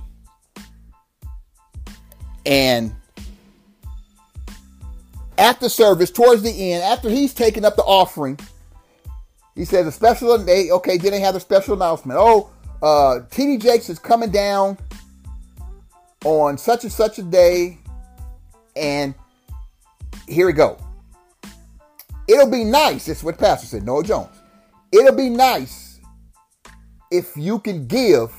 And 2.46 2.94
at 5.36 5.60
the 5.60 5.68
service, 5.68 6.10
towards 6.10 6.42
the 6.42 6.72
end, 6.72 6.82
after 6.82 7.08
he's 7.08 7.34
taken 7.34 7.64
up 7.64 7.76
the 7.76 7.82
offering, 7.82 8.38
he 9.54 9.64
says 9.64 9.86
a 9.86 9.92
special. 9.92 10.36
They 10.38 10.70
okay. 10.70 10.96
Then 10.96 11.12
they 11.12 11.20
have 11.20 11.34
a 11.34 11.40
special 11.40 11.74
announcement. 11.74 12.18
Oh, 12.20 12.50
uh, 12.82 13.20
TD 13.30 13.60
Jakes 13.60 13.88
is 13.90 13.98
coming 13.98 14.30
down 14.30 14.78
on 16.24 16.56
such 16.56 16.84
and 16.84 16.92
such 16.92 17.18
a 17.18 17.22
day, 17.22 17.78
and 18.76 19.14
here 20.28 20.46
we 20.46 20.52
go. 20.52 20.78
It'll 22.26 22.50
be 22.50 22.64
nice. 22.64 23.06
That's 23.06 23.22
what 23.22 23.36
the 23.36 23.44
Pastor 23.44 23.66
said. 23.66 23.84
Noel 23.84 24.02
Jones. 24.02 24.36
It'll 24.92 25.16
be 25.16 25.28
nice 25.28 25.89
if 27.10 27.36
you 27.36 27.58
can 27.58 27.86
give. 27.86 28.32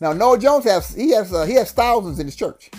Now 0.00 0.12
Noel 0.12 0.36
Jones 0.36 0.64
has 0.64 0.94
he 0.94 1.10
has 1.10 1.32
uh, 1.32 1.46
he 1.46 1.54
has 1.54 1.72
thousands 1.72 2.18
in 2.18 2.26
his 2.26 2.36
church. 2.36 2.70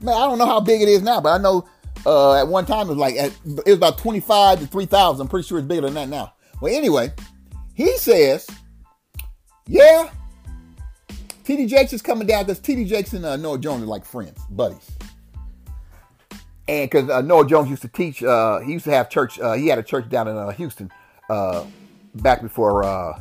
Man, 0.00 0.14
I 0.14 0.26
don't 0.26 0.38
know 0.38 0.46
how 0.46 0.60
big 0.60 0.80
it 0.80 0.88
is 0.88 1.02
now, 1.02 1.20
but 1.20 1.30
I 1.30 1.38
know 1.38 1.68
uh, 2.06 2.34
at 2.34 2.46
one 2.46 2.64
time, 2.64 2.86
it 2.86 2.90
was 2.90 2.98
like 2.98 3.14
it 3.16 3.32
was 3.44 3.74
about 3.74 3.98
twenty 3.98 4.20
five 4.20 4.60
to 4.60 4.66
three 4.66 4.86
thousand. 4.86 5.22
I'm 5.22 5.28
pretty 5.28 5.46
sure 5.46 5.58
it's 5.58 5.66
bigger 5.66 5.82
than 5.82 5.94
that 5.94 6.08
now. 6.08 6.34
Well, 6.60 6.74
anyway, 6.74 7.12
he 7.74 7.96
says, 7.96 8.46
"Yeah, 9.66 10.10
TD 11.44 11.68
Jakes 11.68 11.92
is 11.92 12.02
coming 12.02 12.26
down 12.26 12.44
because 12.44 12.60
TD 12.60 12.86
Jakes 12.86 13.12
and 13.12 13.24
uh, 13.24 13.36
Noel 13.36 13.58
Jones 13.58 13.82
are 13.82 13.86
like 13.86 14.04
friends, 14.04 14.38
buddies." 14.50 14.90
And 16.68 16.90
because 16.90 17.08
uh, 17.08 17.22
Noel 17.22 17.44
Jones 17.44 17.70
used 17.70 17.82
to 17.82 17.88
teach, 17.88 18.22
uh, 18.22 18.60
he 18.60 18.72
used 18.72 18.84
to 18.84 18.90
have 18.90 19.08
church. 19.08 19.40
Uh, 19.40 19.54
he 19.54 19.68
had 19.68 19.78
a 19.78 19.82
church 19.82 20.08
down 20.08 20.28
in 20.28 20.36
uh, 20.36 20.50
Houston 20.50 20.90
uh, 21.30 21.64
back 22.18 22.42
before 22.42 22.84
uh, 22.84 23.20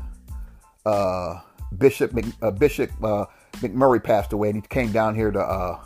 uh, 0.86 1.42
Bishop 1.78 2.14
Mc, 2.14 2.26
uh, 2.42 2.52
Bishop 2.52 2.92
uh, 3.04 3.26
McMurray 3.58 4.04
passed 4.04 4.34
away, 4.34 4.50
and 4.50 4.62
he 4.62 4.68
came 4.68 4.92
down 4.92 5.16
here 5.16 5.32
to 5.32 5.40
uh, 5.40 5.84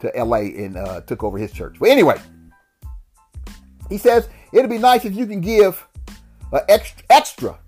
to 0.00 0.12
LA 0.16 0.38
and 0.38 0.76
uh, 0.76 1.00
took 1.02 1.24
over 1.24 1.38
his 1.38 1.52
church. 1.52 1.76
But 1.78 1.88
anyway, 1.90 2.16
he 3.88 3.98
says 3.98 4.28
it'd 4.52 4.70
be 4.70 4.78
nice 4.78 5.04
if 5.04 5.14
you 5.14 5.26
can 5.26 5.40
give 5.40 5.86
extra, 6.68 7.04
extra, 7.10 7.58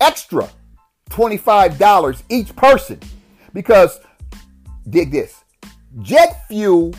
extra 0.00 0.48
$25 1.10 2.22
each 2.28 2.54
person. 2.56 2.98
Because, 3.52 4.00
dig 4.88 5.10
this, 5.10 5.44
jet 6.02 6.46
fuel 6.48 6.94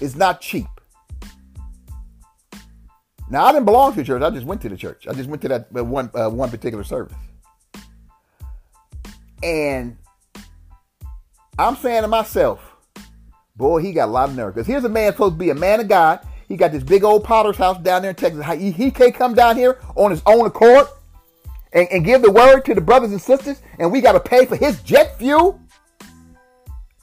is 0.00 0.16
not 0.16 0.40
cheap. 0.40 0.66
Now 3.30 3.44
I 3.44 3.52
didn't 3.52 3.66
belong 3.66 3.92
to 3.92 3.98
the 3.98 4.04
church. 4.04 4.22
I 4.22 4.30
just 4.30 4.46
went 4.46 4.60
to 4.62 4.68
the 4.68 4.76
church. 4.76 5.06
I 5.06 5.12
just 5.12 5.28
went 5.28 5.42
to 5.42 5.48
that 5.48 5.72
one 5.72 6.10
uh, 6.14 6.30
one 6.30 6.50
particular 6.50 6.84
service, 6.84 7.14
and 9.42 9.96
I'm 11.58 11.76
saying 11.76 12.02
to 12.02 12.08
myself, 12.08 12.60
boy, 13.56 13.80
he 13.82 13.92
got 13.92 14.08
a 14.08 14.12
lot 14.12 14.30
of 14.30 14.36
nerve. 14.36 14.54
Because 14.54 14.66
here's 14.66 14.84
a 14.84 14.88
man 14.88 15.12
supposed 15.12 15.34
to 15.34 15.38
be 15.38 15.50
a 15.50 15.54
man 15.54 15.80
of 15.80 15.88
God. 15.88 16.20
He 16.46 16.56
got 16.56 16.72
this 16.72 16.82
big 16.82 17.04
old 17.04 17.24
potter's 17.24 17.56
house 17.56 17.78
down 17.78 18.02
there 18.02 18.10
in 18.10 18.16
Texas. 18.16 18.44
He, 18.58 18.70
he 18.70 18.90
can't 18.90 19.14
come 19.14 19.34
down 19.34 19.56
here 19.56 19.78
on 19.96 20.10
his 20.10 20.22
own 20.24 20.46
accord 20.46 20.86
and, 21.72 21.86
and 21.90 22.04
give 22.04 22.22
the 22.22 22.30
word 22.30 22.60
to 22.64 22.74
the 22.74 22.80
brothers 22.80 23.10
and 23.10 23.20
sisters, 23.20 23.60
and 23.78 23.92
we 23.92 24.00
got 24.00 24.12
to 24.12 24.20
pay 24.20 24.46
for 24.46 24.56
his 24.56 24.80
jet 24.82 25.18
fuel. 25.18 25.60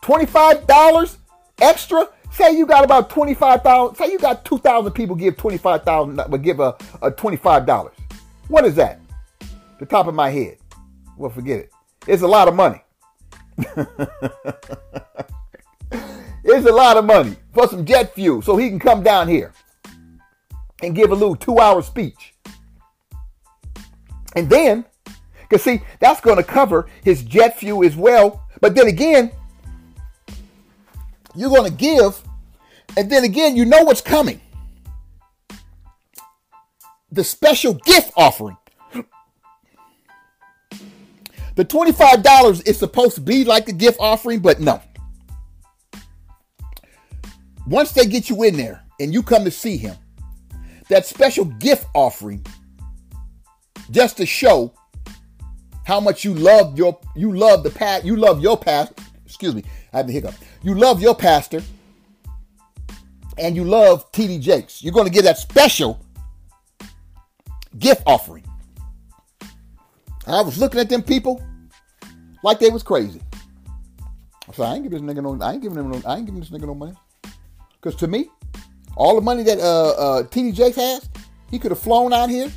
$25 0.02 1.18
extra 1.62 2.08
Say 2.36 2.58
you 2.58 2.65
got 2.65 2.84
about 2.84 3.10
25,000, 3.10 3.95
say 3.95 4.12
you 4.12 4.19
got 4.19 4.43
2,000 4.43 4.91
people 4.91 5.15
give 5.15 5.38
25,000, 5.38 6.17
but 6.17 6.41
give 6.41 6.60
a, 6.60 6.76
a 7.02 7.10
$25. 7.10 7.91
What 8.50 8.65
is 8.65 8.76
that? 8.76 9.00
The 9.80 9.86
top 9.86 10.08
of 10.08 10.15
my 10.15 10.30
head. 10.30 10.58
Well, 11.15 11.30
forget 11.30 11.60
it. 11.60 11.71
It's 12.08 12.24
a 12.24 12.28
lot 12.28 12.50
of 12.50 12.56
money. 12.56 12.84
it's 13.58 13.78
a 16.67 16.74
lot 16.74 16.98
of 16.98 17.06
money 17.06 17.38
for 17.54 17.69
some 17.69 17.86
jet 17.86 18.13
fuel 18.13 18.41
so 18.41 18.58
he 18.58 18.67
can 18.67 18.80
come 18.80 19.02
down 19.02 19.30
here 19.30 19.54
and 20.84 20.93
give 20.93 21.12
a 21.12 21.15
little 21.15 21.38
two 21.38 21.60
hour 21.60 21.82
speech. 21.82 22.34
And 24.36 24.50
then, 24.50 24.84
because 25.43 25.63
see, 25.63 25.84
that's 26.02 26.19
going 26.19 26.36
to 26.36 26.43
cover 26.43 26.89
his 27.02 27.24
jet 27.24 27.58
fuel 27.58 27.86
as 27.86 27.95
well. 27.95 28.45
But 28.60 28.76
then 28.76 28.88
again, 28.88 29.32
you're 31.36 31.50
going 31.50 31.69
to 31.69 31.78
give, 31.78 32.21
and 32.98 33.12
then 33.12 33.24
again, 33.24 33.56
you 33.56 33.65
know 33.65 33.84
what's 33.84 34.02
coming. 34.02 34.41
The 37.12 37.24
special 37.24 37.74
gift 37.74 38.12
offering. 38.15 38.58
The 41.56 41.63
$25 41.63 42.67
is 42.67 42.78
supposed 42.78 43.15
to 43.15 43.21
be 43.21 43.45
like 43.45 43.65
the 43.65 43.74
gift 43.74 43.98
offering, 44.02 44.39
but 44.39 44.60
no. 44.60 44.82
Once 47.65 47.93
they 47.93 48.06
get 48.06 48.30
you 48.30 48.43
in 48.43 48.58
there 48.58 48.84
and 49.00 49.13
you 49.13 49.24
come 49.24 49.45
to 49.45 49.52
see 49.52 49.78
him, 49.78 49.95
that 50.89 51.06
special 51.06 51.45
gift 51.45 51.88
offering 51.93 52.45
just 53.89 54.17
to 54.17 54.26
show 54.26 54.74
how 55.86 56.00
much 56.00 56.26
you 56.26 56.34
love 56.34 56.78
your 56.78 57.00
you 57.15 57.36
love 57.36 57.63
the 57.63 57.69
past 57.69 58.04
you 58.06 58.15
love 58.15 58.41
your 58.41 58.58
past 58.58 58.93
excuse 59.36 59.54
me 59.54 59.63
I 59.91 59.98
have 59.98 60.08
the 60.08 60.13
hiccup. 60.13 60.34
You 60.63 60.76
love 60.76 61.02
your 61.02 61.13
pastor 61.13 61.62
and 63.38 63.56
you 63.56 63.65
love 63.65 64.10
TD 64.13 64.39
Jakes. 64.39 64.82
You're 64.82 64.93
going 64.93 65.08
to 65.08 65.12
get 65.12 65.24
that 65.24 65.38
special 65.38 66.00
gift 67.78 68.04
offering. 68.06 68.45
I 70.26 70.41
was 70.41 70.58
looking 70.58 70.80
at 70.80 70.89
them 70.89 71.04
people 71.04 71.43
like 72.43 72.60
they 72.60 72.69
was 72.69 72.82
crazy. 72.82 73.21
Said, 74.54 74.65
I 74.65 74.76
ain't 74.76 74.84
giving 74.84 75.06
this 75.06 75.15
nigga 75.15 75.21
no, 75.21 75.45
I 75.45 75.54
ain't 75.54 75.62
giving 75.62 75.78
him 75.78 75.91
no, 75.91 76.02
I 76.08 76.15
ain't 76.15 76.26
giving 76.26 76.39
this 76.39 76.50
nigga 76.50 76.67
no 76.67 76.76
money. 76.76 76.93
Because 77.74 77.95
to 78.00 78.08
me, 78.08 78.30
all 78.95 79.15
the 79.15 79.21
money 79.21 79.43
that 79.43 79.60
uh, 79.60 79.89
uh, 79.89 80.24
TD 80.24 80.54
Jakes 80.54 80.78
has, 80.78 81.10
he 81.52 81.60
could 81.60 81.71
have 81.71 81.80
flown 81.80 82.13
out 82.13 82.30
here 82.30 82.50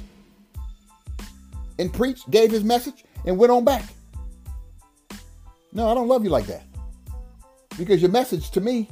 and 1.81 1.93
preached, 1.93 2.31
gave 2.31 2.53
his 2.53 2.63
message, 2.63 3.05
and 3.27 3.37
went 3.37 3.51
on 3.51 3.65
back. 3.65 3.85
No, 5.73 5.89
I 5.91 5.95
don't 5.95 6.09
love 6.09 6.23
you 6.23 6.31
like 6.31 6.47
that. 6.47 6.68
Because 7.79 8.03
your 8.03 8.11
message 8.11 8.51
to 8.51 8.61
me, 8.61 8.91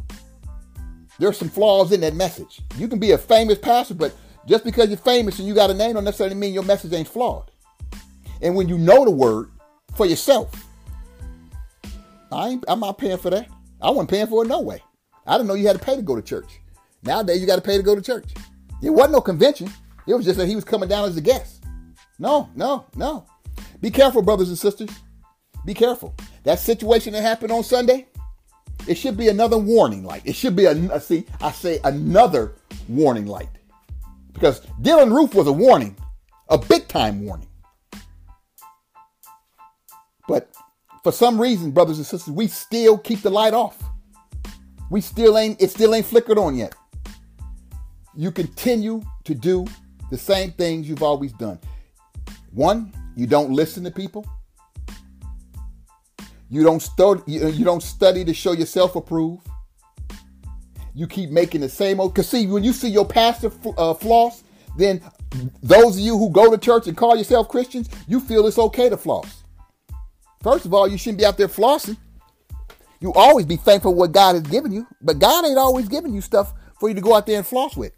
there's 1.18 1.37
some 1.37 1.49
flaws 1.49 1.92
in 1.92 2.01
that 2.01 2.14
message. 2.14 2.61
You 2.77 2.88
can 2.88 2.99
be 2.99 3.12
a 3.12 3.18
famous 3.18 3.59
pastor, 3.59 3.94
but 3.94 4.14
just 4.46 4.64
because 4.64 4.88
you're 4.88 4.99
famous 4.99 5.38
and 5.38 5.49
you 5.49 5.55
got 5.55 5.70
a 5.70 5.75
name 5.75 5.94
don't 5.94 6.05
necessarily 6.05 6.37
mean 6.37 6.55
your 6.55 6.62
message 6.62 6.92
ain't 6.92 7.09
flawed. 7.09 7.51
And 8.40 8.55
when 8.55 8.68
you 8.68 8.79
know 8.79 9.05
the 9.05 9.11
word 9.11 9.51
for 9.96 10.07
yourself, 10.07 10.64
I 12.31 12.49
ain't, 12.49 12.64
I'm 12.68 12.81
not 12.81 12.99
paying 12.99 13.18
for 13.18 13.31
that. 13.31 13.49
I 13.81 13.90
wasn't 13.90 14.11
paying 14.11 14.27
for 14.27 14.44
it 14.44 14.49
no 14.49 14.61
way. 14.61 14.83
I 15.27 15.37
didn't 15.37 15.49
know 15.49 15.55
you 15.55 15.66
had 15.66 15.79
to 15.79 15.85
pay 15.85 15.96
to 15.96 16.03
go 16.03 16.14
to 16.16 16.22
church. 16.22 16.61
Nowadays, 17.03 17.40
you 17.40 17.46
got 17.46 17.57
to 17.57 17.62
pay 17.62 17.77
to 17.77 17.83
go 17.83 17.94
to 17.94 18.03
church. 18.03 18.35
It 18.83 18.90
wasn't 18.90 19.12
no 19.12 19.20
convention. 19.20 19.70
It 20.07 20.14
was 20.14 20.25
just 20.25 20.38
that 20.38 20.46
he 20.46 20.55
was 20.55 20.64
coming 20.64 20.88
down 20.88 21.09
as 21.09 21.16
a 21.16 21.20
guest. 21.20 21.64
No, 22.18 22.49
no, 22.55 22.87
no. 22.94 23.27
Be 23.81 23.90
careful, 23.90 24.22
brothers 24.22 24.49
and 24.49 24.59
sisters. 24.59 24.90
Be 25.64 25.75
careful. 25.75 26.14
That 26.44 26.59
situation 26.59 27.12
that 27.12 27.22
happened 27.22 27.53
on 27.53 27.64
Sunday, 27.64 28.07
it 28.87 28.97
should 28.97 29.17
be 29.17 29.29
another 29.29 29.59
warning 29.59 30.05
light. 30.05 30.23
It 30.25 30.35
should 30.35 30.57
be 30.57 30.67
a 30.67 31.01
see. 31.01 31.27
I 31.41 31.51
say 31.51 31.81
another 31.85 32.53
warning 32.89 33.27
light 33.27 33.49
because 34.33 34.61
Dylann 34.83 35.15
Roof 35.15 35.35
was 35.35 35.47
a 35.47 35.53
warning, 35.53 35.97
a 36.49 36.59
big 36.59 36.89
time 36.89 37.25
warning. 37.25 37.49
But 40.29 40.51
for 41.03 41.12
some 41.12 41.41
reason, 41.41 41.71
brothers 41.71 41.99
and 41.99 42.07
sisters, 42.07 42.33
we 42.33 42.49
still 42.49 42.99
keep 42.99 43.23
the 43.23 43.31
light 43.31 43.55
off. 43.55 43.83
We 44.91 45.01
still 45.01 45.39
ain't. 45.39 45.61
It 45.61 45.71
still 45.71 45.95
ain't 45.95 46.07
flickered 46.07 46.39
on 46.39 46.57
yet. 46.57 46.75
You 48.15 48.31
continue 48.31 49.03
to 49.25 49.35
do 49.35 49.67
the 50.11 50.19
same 50.19 50.53
things 50.53 50.89
you've 50.89 51.03
always 51.03 51.33
done. 51.33 51.59
One, 52.53 52.93
you 53.17 53.27
don't 53.27 53.51
listen 53.51 53.85
to 53.85 53.91
people. 53.91 54.27
You 56.48 56.62
don't 56.62 56.80
study. 56.80 57.22
You 57.26 57.64
don't 57.64 57.82
study 57.82 58.24
to 58.24 58.35
show 58.35 58.52
yourself 58.52 58.96
approved. 58.96 59.46
You 60.94 61.06
keep 61.06 61.30
making 61.30 61.61
the 61.61 61.68
same 61.68 62.00
old. 62.00 62.14
Cause 62.14 62.28
see, 62.28 62.46
when 62.46 62.64
you 62.64 62.72
see 62.72 62.88
your 62.88 63.06
pastor 63.06 63.50
uh, 63.76 63.94
floss, 63.94 64.44
then 64.78 65.02
those 65.62 65.96
of 65.96 66.00
you 66.00 66.16
who 66.16 66.30
go 66.30 66.50
to 66.50 66.56
church 66.56 66.87
and 66.87 66.96
call 66.96 67.16
yourself 67.16 67.48
Christians, 67.48 67.88
you 68.06 68.20
feel 68.20 68.46
it's 68.46 68.59
okay 68.59 68.88
to 68.88 68.96
floss. 68.96 69.42
First 70.42 70.64
of 70.64 70.72
all, 70.72 70.88
you 70.88 70.96
shouldn't 70.96 71.18
be 71.18 71.26
out 71.26 71.37
there 71.37 71.48
flossing. 71.48 71.96
You 73.00 73.12
always 73.12 73.44
be 73.44 73.56
thankful 73.56 73.92
for 73.92 73.96
what 73.96 74.12
God 74.12 74.35
has 74.35 74.42
given 74.42 74.72
you, 74.72 74.87
but 75.02 75.18
God 75.18 75.44
ain't 75.44 75.59
always 75.59 75.88
giving 75.88 76.14
you 76.14 76.20
stuff 76.20 76.54
for 76.80 76.88
you 76.88 76.94
to 76.94 77.00
go 77.00 77.14
out 77.14 77.26
there 77.26 77.37
and 77.37 77.46
floss 77.46 77.76
with. 77.76 77.92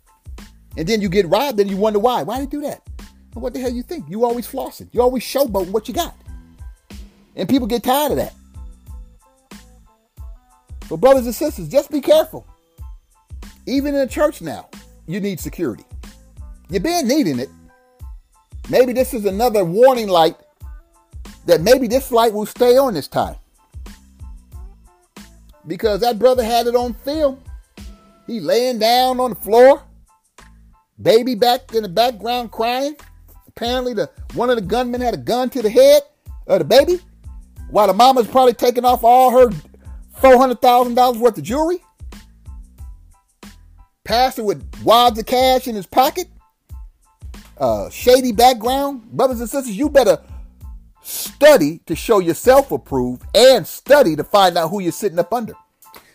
And 0.76 0.88
then 0.88 1.00
you 1.00 1.08
get 1.08 1.26
robbed, 1.28 1.61
and 1.61 1.70
you 1.70 1.76
wonder 1.76 1.98
why. 1.98 2.22
Why 2.22 2.38
did 2.38 2.52
you 2.52 2.61
do 2.61 2.66
that? 2.68 2.82
Well, 3.34 3.42
what 3.42 3.54
the 3.54 3.61
hell 3.61 3.70
you 3.70 3.82
think? 3.82 4.08
You 4.08 4.24
always 4.24 4.46
flossing. 4.46 4.88
You 4.92 5.02
always 5.02 5.22
showboating 5.22 5.70
what 5.70 5.88
you 5.88 5.94
got. 5.94 6.16
And 7.37 7.48
people 7.48 7.66
get 7.66 7.84
tired 7.84 8.12
of 8.12 8.16
that. 8.16 8.34
But 10.88 10.96
brothers 10.96 11.27
and 11.27 11.35
sisters, 11.35 11.68
just 11.68 11.90
be 11.90 12.01
careful. 12.01 12.46
Even 13.66 13.94
in 13.94 14.01
the 14.01 14.07
church 14.07 14.40
now, 14.40 14.68
you 15.07 15.20
need 15.20 15.38
security. 15.40 15.85
You've 16.70 16.83
been 16.83 17.07
needing 17.07 17.38
it. 17.38 17.51
Maybe 18.70 18.92
this 18.92 19.14
is 19.14 19.24
another 19.24 19.64
warning 19.64 20.09
light 20.09 20.37
that 21.46 21.62
maybe 21.62 21.87
this 21.87 22.12
light 22.12 22.33
will 22.33 22.46
stay 22.46 22.77
on 22.77 22.94
this 22.94 23.09
time. 23.09 23.37
Because 25.66 26.01
that 26.01 26.18
brother 26.18 26.44
had 26.44 26.66
it 26.66 26.74
on 26.74 26.94
film. 26.94 27.42
He 28.27 28.40
laying 28.40 28.79
down 28.79 29.20
on 29.20 29.31
the 29.31 29.37
floor, 29.37 29.83
baby 31.01 31.35
back 31.35 31.74
in 31.74 31.83
the 31.83 31.88
background 31.88 32.53
crying. 32.53 32.96
Apparently, 33.46 33.94
the 33.94 34.11
one 34.35 34.51
of 34.51 34.57
the 34.57 34.62
gunmen 34.62 35.01
had 35.01 35.14
a 35.14 35.18
gun 35.18 35.49
to 35.51 35.62
the 35.62 35.70
head 35.70 36.03
of 36.47 36.59
the 36.59 36.64
baby, 36.64 37.01
while 37.70 37.86
the 37.86 37.95
mama's 37.95 38.26
probably 38.26 38.53
taking 38.53 38.84
off 38.84 39.03
all 39.03 39.30
her 39.30 39.51
$400,000 40.21 41.16
worth 41.19 41.39
of 41.39 41.45
jewelry. 41.45 41.83
Pastor 44.05 44.43
with 44.43 44.64
wads 44.83 45.19
of 45.19 45.27
cash 45.27 45.69
in 45.69 45.75
his 45.75 45.87
pocket. 45.87 46.29
Uh, 47.59 47.91
shady 47.91 48.33
background. 48.33 49.03
Brothers 49.11 49.41
and 49.41 49.51
sisters, 49.51 49.77
you 49.77 49.91
better 49.91 50.19
study 51.03 51.81
to 51.87 51.97
show 51.97 52.19
yourself 52.19 52.71
approved 52.71 53.23
and 53.35 53.66
study 53.66 54.16
to 54.16 54.25
find 54.25 54.57
out 54.57 54.71
who 54.71 54.81
you're 54.81 54.93
sitting 54.93 55.19
up 55.19 55.33
under. 55.33 55.55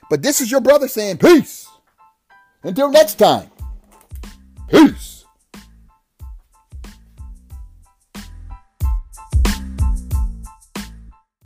But 0.09 0.21
this 0.21 0.41
is 0.41 0.51
your 0.51 0.61
brother 0.61 0.87
saying, 0.87 1.17
Peace. 1.17 1.67
Until 2.63 2.89
next 2.89 3.15
time, 3.15 3.51
peace. 4.69 5.12